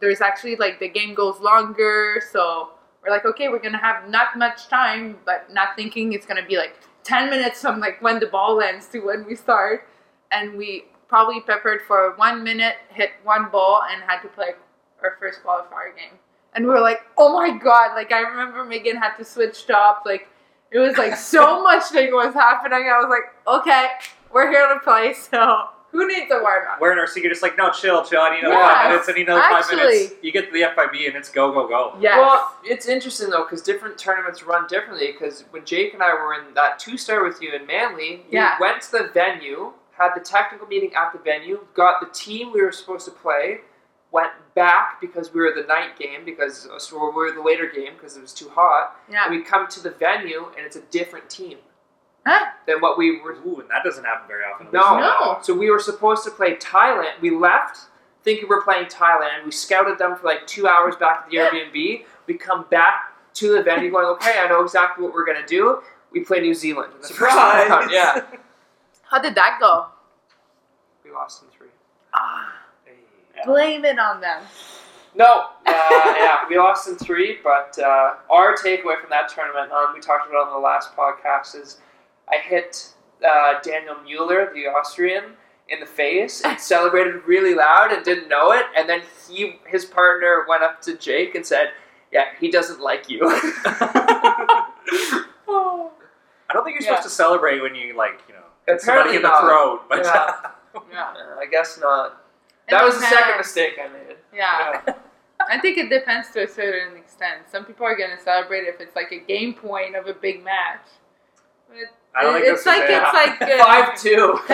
[0.00, 2.22] there's actually like the game goes longer.
[2.30, 2.70] So
[3.02, 6.56] we're like, okay, we're gonna have not much time, but not thinking it's gonna be
[6.56, 9.88] like ten minutes from like when the ball ends to when we start,
[10.30, 14.52] and we probably peppered for one minute, hit one ball, and had to play
[15.02, 16.16] our first qualifier game.
[16.54, 17.96] And we were like, oh my god!
[17.96, 20.04] Like I remember Megan had to switch top.
[20.06, 20.28] Like
[20.72, 22.88] it was like so much thing was happening.
[22.90, 23.88] I was like, okay,
[24.32, 25.14] we're here to play.
[25.14, 26.80] So who needs a warm up?
[26.80, 28.22] We're in NORCECA, just like, no, chill, chill.
[28.22, 29.08] I need another Yes, five minutes.
[29.08, 29.76] I need another five actually.
[29.76, 30.14] minutes.
[30.22, 31.96] You get to the FIVB and it's go, go, go.
[32.00, 32.18] Yeah.
[32.18, 35.12] Well, it's interesting though because different tournaments run differently.
[35.12, 38.56] Because when Jake and I were in that two star with you in Manly, yeah.
[38.58, 42.52] we went to the venue, had the technical meeting at the venue, got the team
[42.52, 43.58] we were supposed to play,
[44.12, 47.66] went back because we were the night game because uh, so we were the later
[47.66, 48.96] game because it was too hot.
[49.10, 49.24] yeah.
[49.26, 51.58] And we come to the venue and it's a different team
[52.24, 52.46] Huh?
[52.68, 53.32] than what we were.
[53.46, 54.68] Ooh, and that doesn't happen very often.
[54.72, 55.00] No.
[55.00, 55.38] No.
[55.42, 57.20] So we were supposed to play Thailand.
[57.20, 57.78] We left
[58.22, 59.44] thinking we are playing Thailand.
[59.44, 62.04] We scouted them for like two hours back at the Airbnb.
[62.28, 65.80] We come back to the venue going, okay, I know exactly what we're gonna do.
[66.12, 66.92] We play New Zealand.
[66.94, 67.68] in the first Surprise!
[67.70, 67.90] round.
[67.90, 68.24] Yeah,
[69.10, 69.86] How did that go?
[71.04, 71.68] we lost in three.
[72.14, 72.52] Ah.
[73.42, 73.46] Hey.
[73.50, 74.42] Blame it on them.
[75.14, 75.72] No, uh,
[76.16, 77.38] yeah, we lost in three.
[77.44, 81.54] But uh, our takeaway from that tournament, um, we talked about on the last podcast,
[81.60, 81.78] is
[82.30, 82.94] I hit
[83.28, 85.24] uh, Daniel Mueller, the Austrian,
[85.68, 88.64] in the face and celebrated really loud and didn't know it.
[88.76, 91.72] And then he, his partner, went up to Jake and said,
[92.10, 93.20] "Yeah, he doesn't like you."
[96.48, 96.96] I don't think you're Yeah.
[96.96, 99.40] supposed to celebrate when you, like, you know, hit Apparently somebody in the not.
[99.40, 99.82] throat.
[99.88, 100.36] But Yeah.
[100.90, 101.36] Yeah.
[101.38, 102.21] I guess not.
[102.72, 104.16] That was the second mistake I made.
[104.34, 104.82] Yeah.
[105.50, 107.42] I think it depends to a certain extent.
[107.50, 110.80] Some people are gonna celebrate if it's like a game point of a big match.
[111.68, 111.76] But
[112.14, 112.90] I don't think it's this like it.
[112.90, 114.38] it's like uh, Five two.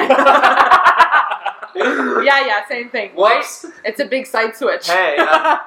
[2.25, 3.11] yeah, yeah, same thing.
[3.15, 3.65] Whoops.
[3.65, 3.75] Right?
[3.85, 4.89] It's a big side switch.
[4.89, 5.59] Hey, uh,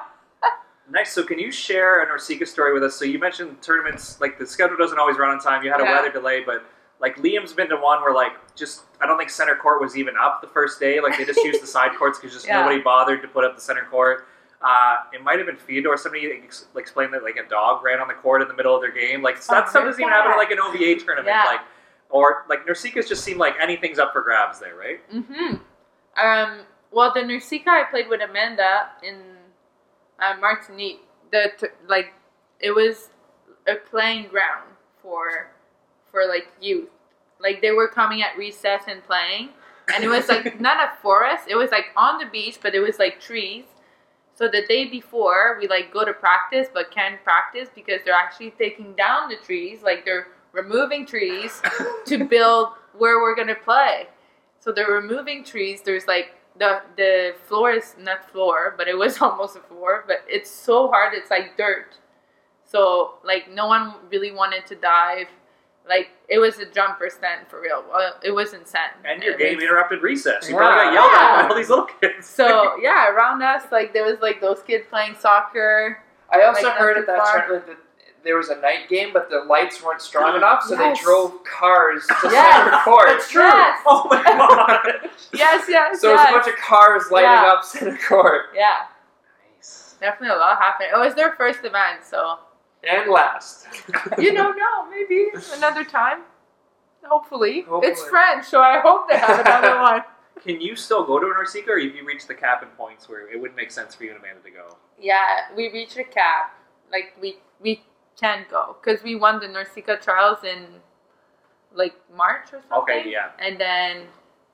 [0.90, 1.12] Nice.
[1.12, 2.96] So, can you share an NORCECA story with us?
[2.96, 5.62] So, you mentioned tournaments, like the schedule doesn't always run on time.
[5.62, 5.92] You had a Yeah.
[5.96, 6.64] weather delay, but
[7.02, 10.14] like Liam's been to one where like just I don't think center court was even
[10.16, 11.00] up the first day.
[11.00, 12.60] Like they just used the side courts because just Yeah.
[12.60, 14.26] nobody bothered to put up the center court.
[14.64, 15.96] Uh, it might have been Fyodor.
[15.98, 18.80] Somebody ex- explained that like a dog ran on the court in the middle of
[18.80, 19.20] their game.
[19.20, 21.26] Like that Oh, stuff doesn't even happen at like an OVA tournament.
[21.26, 21.44] Yeah.
[21.44, 21.60] Like
[22.10, 25.00] or like NORCECAs just seemed like anything's up for grabs there, right?
[25.12, 25.54] Mm-hmm.
[26.24, 26.60] Um,
[26.92, 29.16] well, the NORCECA I played with Amanda in
[30.20, 31.00] uh, Martinique,
[31.32, 32.12] the t- like
[32.60, 33.08] it was
[33.66, 34.68] a playing ground
[35.02, 35.50] for
[36.12, 36.90] for like youth.
[37.40, 39.48] Like they were coming at recess and playing,
[39.92, 41.46] and it was like not a forest.
[41.48, 43.64] It was like on the beach, but it was like trees.
[44.34, 48.52] So the day before, we like go to practice, but can't practice because they're actually
[48.52, 49.82] taking down the trees.
[49.82, 51.60] Like they're removing trees
[52.06, 54.06] to build where we're gonna play.
[54.60, 55.82] So they're removing trees.
[55.82, 60.04] There's like the the floor is not floor, but it was almost a floor.
[60.06, 61.14] But it's so hard.
[61.14, 61.96] It's like dirt.
[62.64, 65.28] So like no one really wanted to dive.
[65.88, 67.84] Like it was a jump jumper stand for real.
[67.90, 68.80] Well, it was insane.
[69.04, 70.48] And your It game was- interrupted recess.
[70.48, 70.60] You Yeah.
[70.60, 72.26] probably got yelled at by all these little kids.
[72.26, 76.02] So yeah, around us like there was like those kids playing soccer.
[76.30, 77.76] I also Like, heard at that tournament that
[78.24, 80.98] there was a night game, but the lights weren't strong enough, so Yes.
[80.98, 82.56] they drove cars to Yes.
[82.64, 83.08] center court.
[83.08, 83.42] That's true.
[83.42, 83.80] Yes.
[83.86, 85.10] Oh my god.
[85.32, 86.28] Yes, yes, So it was yes.
[86.28, 87.52] a bunch of cars lighting Yeah.
[87.52, 88.46] up center court.
[88.54, 88.86] yeah,
[89.56, 89.96] nice.
[90.00, 90.90] definitely a lot happened.
[90.94, 92.38] It was their first event, so
[92.88, 93.66] And last.
[94.18, 94.90] you don't know.
[94.90, 96.22] Maybe another time.
[97.04, 97.58] Hopefully.
[97.58, 98.10] it's Hopefully.
[98.10, 100.02] French, so I hope they have another one.
[100.40, 103.08] Can you still go to an NORCECA, or have you reached the cap in points
[103.08, 104.76] where it wouldn't make sense for you and Amanda to go?
[105.00, 105.24] Yeah,
[105.56, 106.58] we reached a cap.
[106.90, 107.82] Like we we
[108.20, 110.66] can go because we won the NORCECA trials in
[111.74, 112.78] like March or something.
[112.82, 113.30] Okay, yeah.
[113.38, 114.06] And then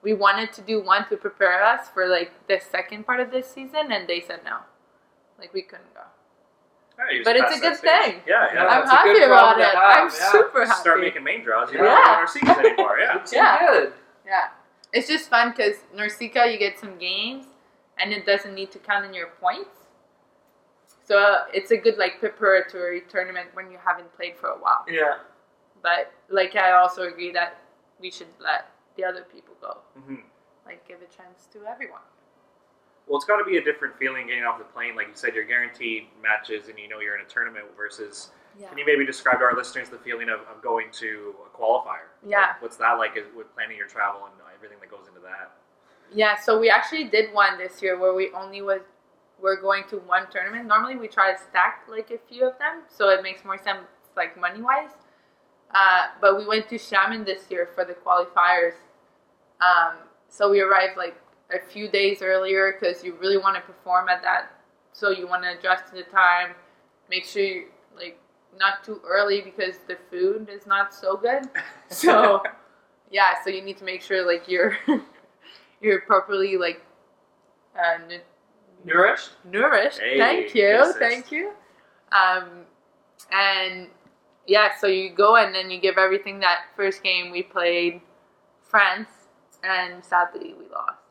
[0.02, 3.50] we wanted to do one to prepare us for like the second part of this
[3.50, 4.58] season, and they said no,
[5.38, 6.02] like we couldn't go.
[6.98, 7.90] Yeah, But it's a good stage.
[8.04, 8.20] thing.
[8.26, 8.54] Yeah, yeah.
[8.54, 8.66] Yeah.
[8.66, 9.64] I'm happy about it.
[9.66, 10.32] have, I'm yeah.
[10.32, 10.80] super happy.
[10.80, 11.72] Start making main draws.
[11.72, 11.84] You Yeah.
[11.84, 12.98] don't have to go anymore.
[12.98, 13.18] Yeah.
[13.18, 13.58] It's Yeah.
[13.66, 13.92] good.
[14.26, 14.48] Yeah,
[14.92, 17.46] it's just fun because NORCECA you get some games,
[17.98, 19.86] and it doesn't need to count in your points.
[21.04, 24.84] So uh, it's a good like preparatory tournament when you haven't played for a while.
[24.88, 25.14] Yeah.
[25.82, 27.58] But like I also agree that
[28.00, 29.78] we should let the other people go.
[29.98, 30.16] hmm
[30.66, 32.02] Like give a chance to everyone.
[33.08, 34.94] Well, it's got to be a different feeling getting off the plane.
[34.94, 37.64] Like you said, you're guaranteed matches, and you know you're in a tournament.
[37.76, 38.68] Versus, Yeah.
[38.68, 42.08] can you maybe describe to our listeners the feeling of, of going to a qualifier?
[42.26, 42.40] Yeah.
[42.40, 43.14] Like, what's that like?
[43.36, 45.52] With planning your travel and everything that goes into that?
[46.12, 48.80] Yeah, so we actually did one this year where we only was
[49.40, 50.66] we're going to one tournament.
[50.66, 53.80] Normally we try to stack like a few of them, so it makes more sense
[54.16, 54.90] like money wise.
[55.72, 58.72] Uh, but we went to Xiamen this year for the qualifiers.
[59.60, 59.96] Um,
[60.28, 61.16] so we arrived like
[61.54, 64.50] a few days earlier because you really want to perform at that.
[64.92, 66.54] So you want to adjust to the time.
[67.08, 68.18] Make sure you like
[68.58, 71.48] not too early because the food is not so good.
[71.90, 72.42] So
[73.10, 74.76] yeah, so you need to make sure like you're
[75.80, 76.84] you're properly like
[77.78, 78.18] uh, nu-
[78.84, 79.30] Nourished?
[79.50, 79.98] nourished.
[79.98, 81.52] Hey, thank you, thank you.
[82.12, 82.64] Um,
[83.32, 83.88] and
[84.46, 86.40] yeah, so you go and then you give everything.
[86.40, 88.00] That first game we played
[88.62, 89.08] France,
[89.62, 91.07] and sadly we lost.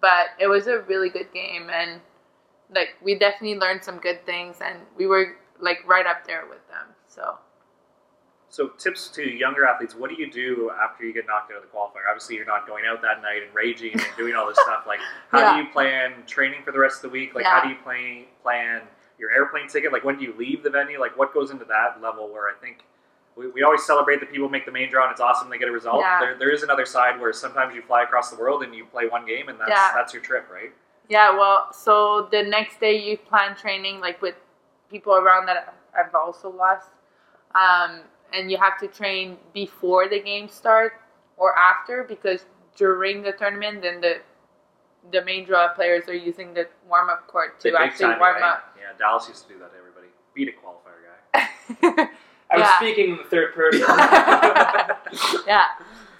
[0.00, 2.00] But it was a really good game, and
[2.74, 6.66] like we definitely learned some good things, and we were like right up there with
[6.68, 6.86] them.
[7.08, 7.38] So
[8.48, 11.62] So, tips to younger athletes: What do you do after you get knocked out of
[11.62, 12.08] the qualifier?
[12.08, 14.84] Obviously, you're not going out that night and raging and doing all this stuff.
[14.86, 15.52] Like, how Yeah.
[15.56, 17.34] do you plan training for the rest of the week?
[17.34, 18.82] Like, how do you plan plan
[19.18, 19.92] your airplane ticket?
[19.92, 20.98] Like, when do you leave the venue?
[20.98, 22.32] Like, what goes into that level?
[22.32, 22.78] Where I think
[23.40, 25.68] we, we always celebrate the people make the main draw and it's awesome they get
[25.68, 26.00] a result.
[26.00, 26.20] Yeah.
[26.20, 29.08] There, there is another side where sometimes you fly across the world and you play
[29.08, 29.92] one game and that's Yeah.
[29.94, 30.72] that's your trip, right?
[31.08, 34.36] Yeah, well, so the next day you plan training like with
[34.90, 36.88] people around that I've also lost,
[37.54, 40.94] um, and you have to train before the game starts
[41.36, 42.44] or after because
[42.76, 44.20] during the tournament, then the
[45.12, 48.42] the main draw players are using the warm up court to actually timing, warm right?
[48.44, 48.76] up.
[48.78, 50.08] Yeah, Dallas used to do that to everybody.
[50.34, 52.08] Beat a qualifier guy.
[52.50, 52.76] I was Yeah.
[52.78, 53.80] speaking in the third person.
[55.46, 55.66] yeah.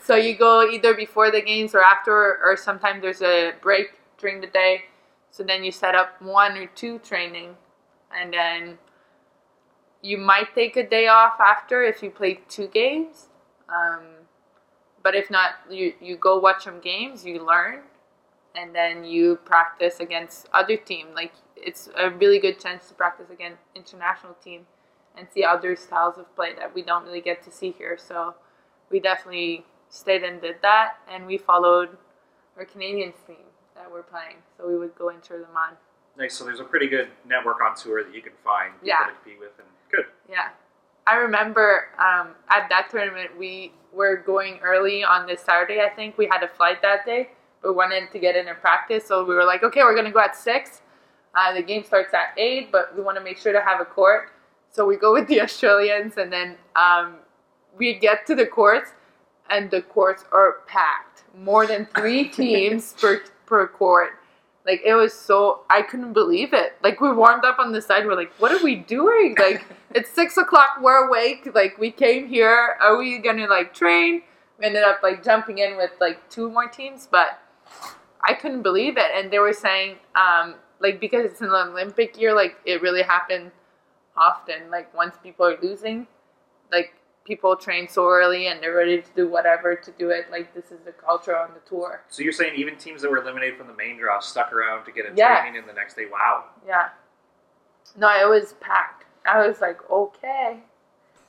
[0.03, 4.41] So you go either before the games or after, or sometimes there's a break during
[4.41, 4.85] the day.
[5.31, 7.57] So then you set up one or two training,
[8.17, 8.79] and then
[10.03, 13.29] you might take a day off after if you play two games.
[13.69, 14.03] Um,
[15.03, 17.81] but if not, you, you go watch some games, you learn,
[18.55, 21.09] and then you practice against other team.
[21.15, 24.67] Like it's a really good chance to practice against international team
[25.17, 27.99] and see other styles of play that we don't really get to see here.
[27.99, 28.35] So
[28.91, 31.91] we definitely stayed and did that, and we followed
[32.57, 33.37] our Canadian team
[33.75, 34.37] that we're playing.
[34.57, 35.75] So we would go and cheer them on.
[36.19, 36.35] Nice.
[36.35, 39.07] So there's a pretty good network on tour that you can find people Yeah.
[39.07, 40.07] to be with, and good.
[40.29, 40.49] Yeah.
[41.07, 46.19] I remember um, at that tournament, we were going early on this Saturday, I think.
[46.19, 47.31] We had a flight that day,
[47.63, 49.07] but we wanted to get in and practice.
[49.07, 50.83] So we were like, okay, we're going to go at 6.
[51.35, 53.85] Uh, the game starts at 8, but we want to make sure to have a
[53.85, 54.31] court.
[54.71, 57.17] So we go with the Australians, and then um,
[57.77, 58.91] we get to the courts,
[59.51, 61.25] and the courts are packed.
[61.37, 64.13] More than three teams per, per court.
[64.67, 66.77] Like, it was so, I couldn't believe it.
[66.83, 69.35] Like, we warmed up on the side, we're like, what are we doing?
[69.39, 71.49] Like, it's six o'clock, we're awake.
[71.55, 74.23] Like, we came here, are we gonna, like, train?
[74.59, 77.43] We ended up, like, jumping in with, like, two more teams, but
[78.23, 79.11] I couldn't believe it.
[79.15, 83.51] And they were saying, um, like, because it's an Olympic year, like, it really happened
[84.21, 84.71] often.
[84.71, 86.07] Like, once people are losing,
[86.71, 86.95] like,
[87.25, 90.27] people train so early and they're ready to do whatever to do it.
[90.31, 92.03] Like, this is the culture on the tour.
[92.09, 94.93] So you're saying even teams that were eliminated from the main draw stuck around to
[94.93, 95.41] get a Yeah.
[95.41, 96.07] training in the next day?
[96.07, 96.45] Wow.
[96.67, 96.91] Yeah.
[97.97, 99.05] No, it was packed.
[99.27, 100.61] I was like, okay.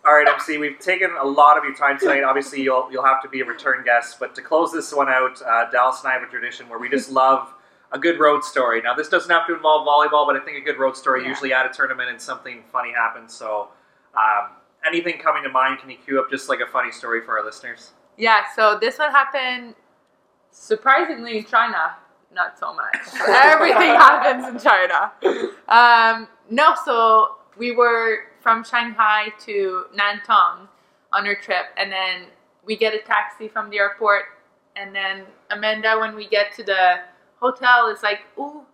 [0.04, 2.24] All right, MC, we've taken a lot of your time tonight.
[2.24, 5.40] Obviously, you'll you'll have to be a return guest, but to close this one out,
[5.44, 7.54] uh, Dallas and I have a tradition where we just love
[7.94, 8.82] a good road story.
[8.82, 11.30] Now, this doesn't have to involve volleyball, but I think a good road story Yeah.
[11.30, 13.34] usually at a tournament and something funny happens.
[13.34, 13.70] So,
[14.16, 14.52] um,
[14.86, 15.80] anything coming to mind?
[15.80, 17.92] Can you cue up just like a funny story for our listeners?
[18.18, 19.76] Yeah, so this one happened
[20.52, 21.96] surprisingly in China.
[22.34, 22.96] Not so much.
[23.28, 25.12] Everything happens in China.
[25.68, 30.68] Um, no, so we were from Shanghai to Nantong
[31.12, 32.28] on our trip, and then
[32.64, 34.24] we get a taxi from the airport,
[34.78, 37.02] and then Amanda, when we get to the
[37.42, 38.66] hotel, is like, "Ooh,"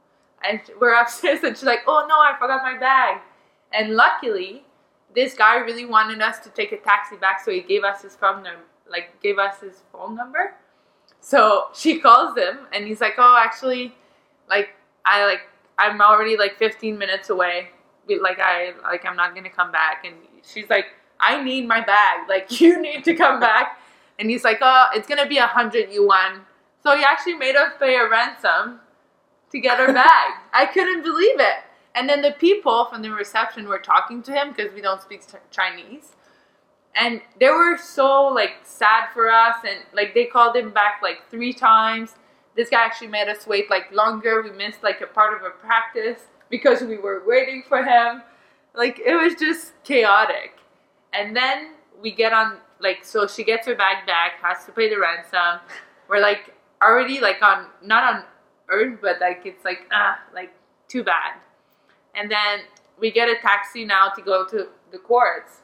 [0.48, 3.22] and we're upstairs, and she's like, "Oh no, I forgot my bag,"
[3.74, 4.64] and luckily,
[5.16, 8.16] this guy really wanted us to take a taxi back, so he gave us his
[8.16, 10.56] phone number, like gave us his phone number.
[11.20, 13.96] So she calls him, and he's like, "Oh, actually,
[14.50, 14.70] like
[15.06, 15.42] I like
[15.78, 17.70] I'm already like 15 minutes away.
[18.10, 20.86] Like I like I'm not gonna come back." And she's like,
[21.20, 22.30] "I need my bag.
[22.30, 23.80] Like you need to come back."
[24.20, 26.47] And he's like, "Oh, it's gonna be a hundred yuan."
[26.88, 28.80] So he actually made us pay a ransom
[29.52, 30.36] to get our bag.
[30.54, 31.58] I couldn't believe it.
[31.94, 35.22] And then the people from the reception were talking to him because we don't speak
[35.52, 36.16] Chinese.
[36.96, 41.30] And they were so like sad for us and like they called him back like
[41.30, 42.16] three times.
[42.56, 44.42] This guy actually made us wait like longer.
[44.42, 48.24] We missed like a part of a practice because we were waiting for him.
[48.74, 50.54] Like it was just chaotic.
[51.12, 54.90] And then we get on like so she gets her bag back, has to pay
[54.90, 55.60] the ransom.
[56.08, 58.24] We're like already like on not on
[58.70, 60.54] earth, but like it's like ah like
[60.88, 61.34] too bad.
[62.16, 62.62] And then
[63.00, 65.62] we get a taxi now to go to the courts.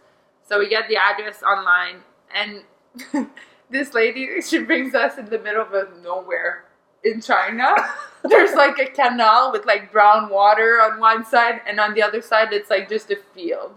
[0.47, 2.01] So we get the address online,
[2.33, 2.63] and
[3.69, 6.65] this lady she brings us in the middle of nowhere
[7.03, 7.75] in China.
[8.23, 12.21] There's like a canal with like brown water on one side, and on the other
[12.21, 13.73] side it's like just a field.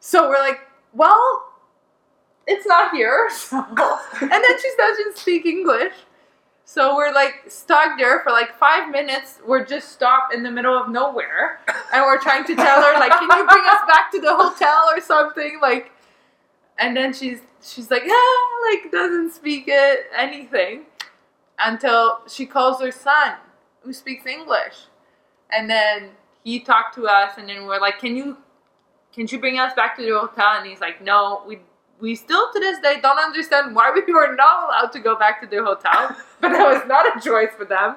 [0.00, 0.60] So we're like,
[0.94, 1.52] well,
[2.46, 3.28] it's not here.
[3.38, 3.58] So.
[4.20, 5.92] and then she doesn't speak English.
[6.68, 9.40] So we're like stuck there for like five minutes.
[9.46, 11.60] We're just stopped in the middle of nowhere,
[11.94, 14.90] and we're trying to tell her like, "Can you bring us back to the hotel
[14.94, 15.92] or something?" Like,
[16.78, 20.84] and then she's she's like, "Yeah," like doesn't speak it anything
[21.58, 23.36] until she calls her son,
[23.80, 24.88] who speaks English,
[25.50, 26.10] and then
[26.44, 28.36] he talked to us, and then we're like, "Can you
[29.14, 31.60] can you bring us back to the hotel?" And he's like, "No, we."
[32.00, 35.40] We still to this day don't understand why we were not allowed to go back
[35.40, 37.96] to the hotel, but that was not a choice for them.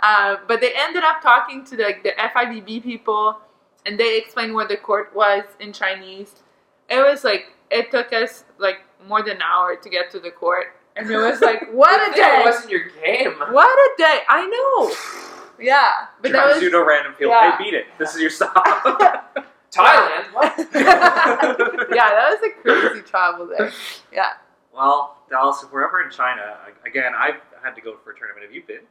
[0.00, 3.38] Uh, but they ended up talking to the, like, the FIVB people,
[3.86, 6.42] and they explained where the court was in Chinese.
[6.88, 10.30] It was like it took us like more than an hour to get to the
[10.30, 10.66] court,
[10.96, 12.40] and it was like what a Good day!
[12.40, 13.32] It wasn't your game.
[13.52, 14.18] What a day!
[14.28, 14.94] I know.
[15.60, 17.30] Yeah, but that was you pseudo random field.
[17.30, 17.56] yeah.
[17.56, 17.86] Hey, beat it.
[17.96, 19.36] This is your stop.
[19.72, 20.34] Thailand.
[20.34, 20.54] What?
[20.74, 23.72] yeah, that was a crazy travel there.
[24.12, 24.32] Yeah.
[24.74, 28.44] well, Dallas, if we're ever in China again, I've had to go for a tournament.
[28.44, 28.82] Have you been?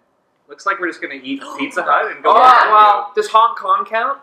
[0.48, 2.32] Looks like we're just going to eat Pizza Hut and go.
[2.32, 4.20] Oh, back well, does Hong Kong count?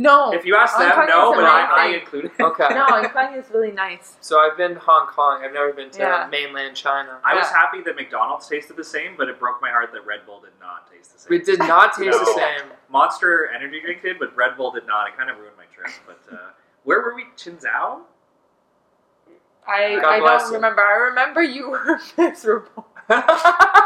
[0.00, 0.32] No.
[0.32, 2.00] If you ask Hong them, Kong no, is but I, I amazing.
[2.02, 2.40] include it.
[2.40, 2.68] Okay.
[2.70, 4.16] no, Hong Kong is really nice.
[4.20, 5.42] So I've been to Hong Kong.
[5.44, 6.28] I've never been to Yeah.
[6.30, 7.18] mainland China.
[7.24, 7.58] I was Yeah.
[7.58, 10.52] happy that McDonald's tasted the same, but it broke my heart that Red Bull did
[10.60, 11.32] not taste the same.
[11.32, 12.36] It did not taste the No.
[12.36, 12.70] same.
[12.88, 15.08] Monster energy drink did, but Red Bull did not.
[15.08, 15.90] It kind of ruined my trip.
[16.06, 16.36] But uh,
[16.84, 17.24] where were we?
[17.36, 18.02] Chinzhou?
[19.66, 20.54] I God I bless don't him.
[20.56, 20.82] remember.
[20.82, 22.86] I remember you were miserable.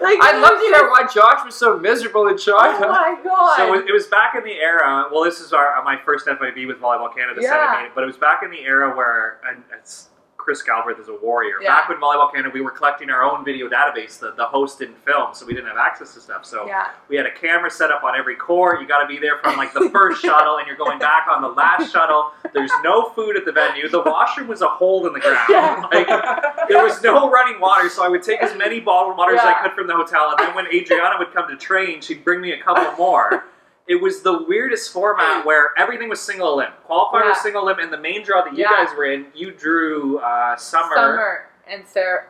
[0.00, 2.86] Like, I'd love to hear why Josh was so miserable in China.
[2.86, 3.56] Oh my god!
[3.56, 5.06] So it, was back in the era.
[5.12, 7.50] Well, this is our my first FIVB with Volleyball Canada Yeah.
[7.50, 10.08] Senate meeting, but it was back in the era where and it's
[10.48, 11.56] Chris Galbraith is a warrior.
[11.60, 11.68] Yeah.
[11.68, 14.18] Back when Volleyball Canada, we were collecting our own video database.
[14.18, 16.46] The, the host didn't film, so we didn't have access to stuff.
[16.46, 18.80] So yeah, we had a camera set up on every court.
[18.80, 21.42] You got to be there from like the first shuttle, and you're going back on
[21.42, 22.32] the last shuttle.
[22.54, 23.90] There's no food at the venue.
[23.90, 25.38] The washroom was a hole in the ground.
[25.50, 25.84] Yeah.
[25.98, 29.46] Like there was no running water, so I would take as many bottled waters as
[29.46, 32.40] I could from the hotel, and then when Adriana would come to train, she'd bring
[32.40, 33.44] me a couple more.
[33.88, 36.72] It was the weirdest format where everything was single limb.
[36.88, 38.70] Qualifier was single limb, and the main draw that you Yeah.
[38.84, 40.94] guys were in, you drew uh, summer.
[40.94, 42.26] Summer and Sarah.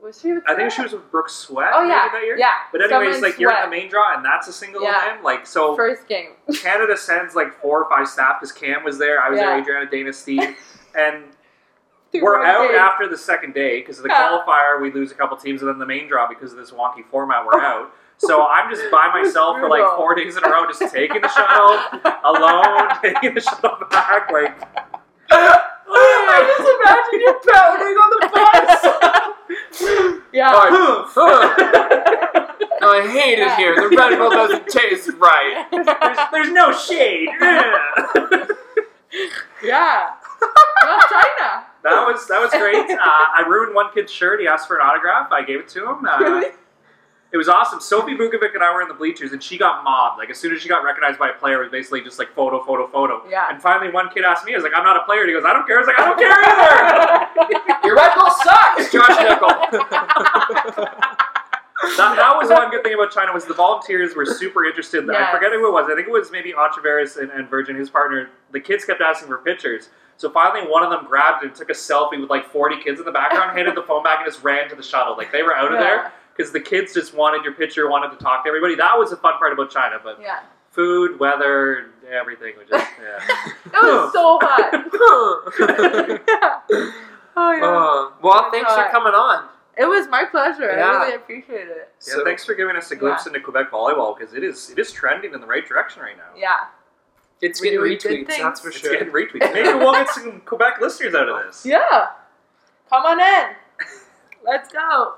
[0.00, 0.32] Was she?
[0.32, 1.70] With I think she was with Brooke Sweat.
[1.74, 2.36] Oh yeah, that year.
[2.36, 2.50] yeah.
[2.70, 5.12] But anyways, and like you're in the main draw, and that's a single Yeah.
[5.14, 5.24] limb.
[5.24, 6.32] Like so, first game.
[6.62, 9.20] Canada sends like four or five staff because Cam was there.
[9.20, 10.56] I was there, Adriana, Dana, Steve,
[10.94, 11.24] and
[12.12, 14.28] we're out after the second day because of the Yeah.
[14.46, 14.80] qualifier.
[14.80, 17.44] We lose a couple teams, and then the main draw because of this wonky format.
[17.46, 17.90] We're out.
[18.18, 21.28] So I'm just by myself for like four days in a row, just taking the
[21.28, 21.78] shuttle
[22.24, 24.30] alone, taking the shuttle back.
[24.30, 24.56] Like
[25.30, 30.24] I just imagine you pounding on the bus.
[30.32, 30.52] Yeah.
[30.54, 31.10] Oh,
[32.82, 33.74] I hate it here.
[33.76, 35.66] The Red Bull doesn't taste right.
[35.72, 35.86] there's,
[36.32, 37.28] there's no shade.
[37.40, 38.46] Yeah.
[39.62, 40.10] yeah.
[40.82, 41.64] Well, China.
[41.82, 42.90] That was that was great.
[42.90, 44.40] Uh, I ruined one kid's shirt.
[44.40, 45.30] He asked for an autograph.
[45.32, 46.04] I gave it to him.
[46.04, 46.46] Uh, Really?
[47.34, 47.80] It was awesome.
[47.80, 50.18] Sophie Bukovec and I were in the bleachers, and she got mobbed.
[50.18, 52.32] Like as soon as she got recognized by a player, it was basically just like
[52.32, 53.22] photo, photo, photo.
[53.28, 53.48] Yeah.
[53.50, 55.34] And finally, one kid asked me, "I was like, I'm not a player." And he
[55.34, 58.92] goes, "I don't care." I was like, "I don't care either." Your Red Bull sucks,
[58.92, 59.50] Josh Nickel.
[61.98, 65.08] that, that was one good thing about China was the volunteers were super interested.
[65.10, 65.34] I Yes.
[65.34, 65.90] forget who it was.
[65.90, 68.30] I think it was maybe Anchaveris and, and Virgin, his partner.
[68.52, 69.90] The kids kept asking for pictures.
[70.16, 73.00] So finally, one of them grabbed it and took a selfie with like 40 kids
[73.00, 75.16] in the background, handed the phone back, and just ran to the shuttle.
[75.16, 78.22] Like they were out of there because the kids just wanted your picture, wanted to
[78.22, 78.74] talk to everybody.
[78.74, 79.98] That was the fun part about China.
[80.02, 80.40] But Yeah.
[80.70, 83.52] food, weather, everything was just yeah.
[83.66, 84.84] It was so hot.
[87.36, 87.64] oh yeah.
[87.66, 89.48] Uh, well, thanks for coming on.
[89.76, 90.70] It was my pleasure.
[90.76, 90.86] Yeah.
[90.86, 91.92] I really appreciate it.
[92.06, 94.92] yeah thanks for giving us a glimpse into Quebec volleyball because it is it is
[94.92, 96.30] trending in the right direction right now.
[96.36, 96.66] Yeah.
[97.42, 98.94] It's We're getting retweets, that's for It's sure.
[98.94, 99.52] It's getting retweets.
[99.52, 101.66] Maybe we'll get some Quebec listeners out of this.
[101.66, 102.06] Yeah.
[102.88, 103.56] Come on in.
[104.44, 105.14] Let's go.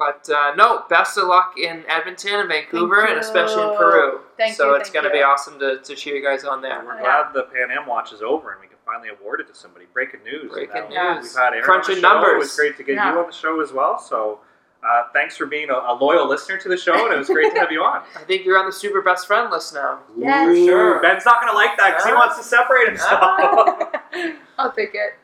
[0.00, 3.76] But uh, no, best of luck in Edmonton and Vancouver, and especially in.
[3.76, 4.20] Peru.
[4.38, 6.82] Thank so you, it's going to be awesome to, to cheer you guys on there.
[6.82, 7.24] We're Yeah.
[7.30, 9.84] glad the Pan Am watch is over and we can finally award it to somebody.
[9.92, 10.50] Breaking news.
[10.50, 11.22] Breaking news.
[11.22, 12.14] We've had Aaron Crunching on the show.
[12.14, 12.32] numbers.
[12.34, 13.12] It was great to get Yeah.
[13.12, 13.98] you on the show as well.
[13.98, 14.40] So
[14.82, 17.52] uh, thanks for being a, a loyal listener to the show, and it was great
[17.52, 18.02] to have you on.
[18.16, 19.98] I think you're on the super best friend list now.
[20.16, 20.48] Yes.
[20.48, 21.02] Ooh, Sure.
[21.02, 22.16] Ben's not going to like that because he Ah.
[22.16, 23.20] wants to separate himself.
[24.58, 25.18] I'll take it.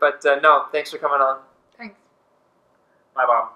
[0.00, 1.40] But uh, no, thanks for coming on.
[1.76, 1.94] Thanks.
[3.14, 3.48] Bye, Mom.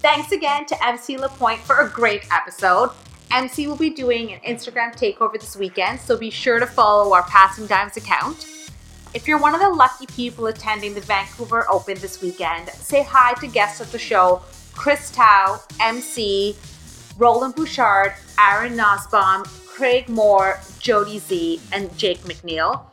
[0.00, 2.90] Thanks again to MC LaPointe for a great episode.
[3.30, 7.22] MC will be doing an Instagram takeover this weekend, so be sure to follow our
[7.24, 8.46] Passing Dimes account.
[9.14, 13.34] If you're one of the lucky people attending the Vancouver Open this weekend, say hi
[13.40, 14.42] to guests of the show
[14.74, 16.56] Chris Tao, MC,
[17.16, 22.84] Roland Bouchard, Aaron Nusbaum, Craig Moore, Jody Z, and Jake McNeil.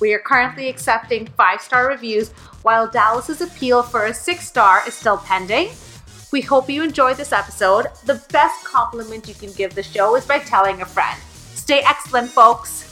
[0.00, 2.30] We are currently accepting five star reviews
[2.62, 5.70] while Dallas's appeal for a six star is still pending.
[6.32, 7.86] We hope you enjoyed this episode.
[8.06, 11.20] The best compliment you can give the show is by telling a friend.
[11.54, 12.89] Stay excellent, folks.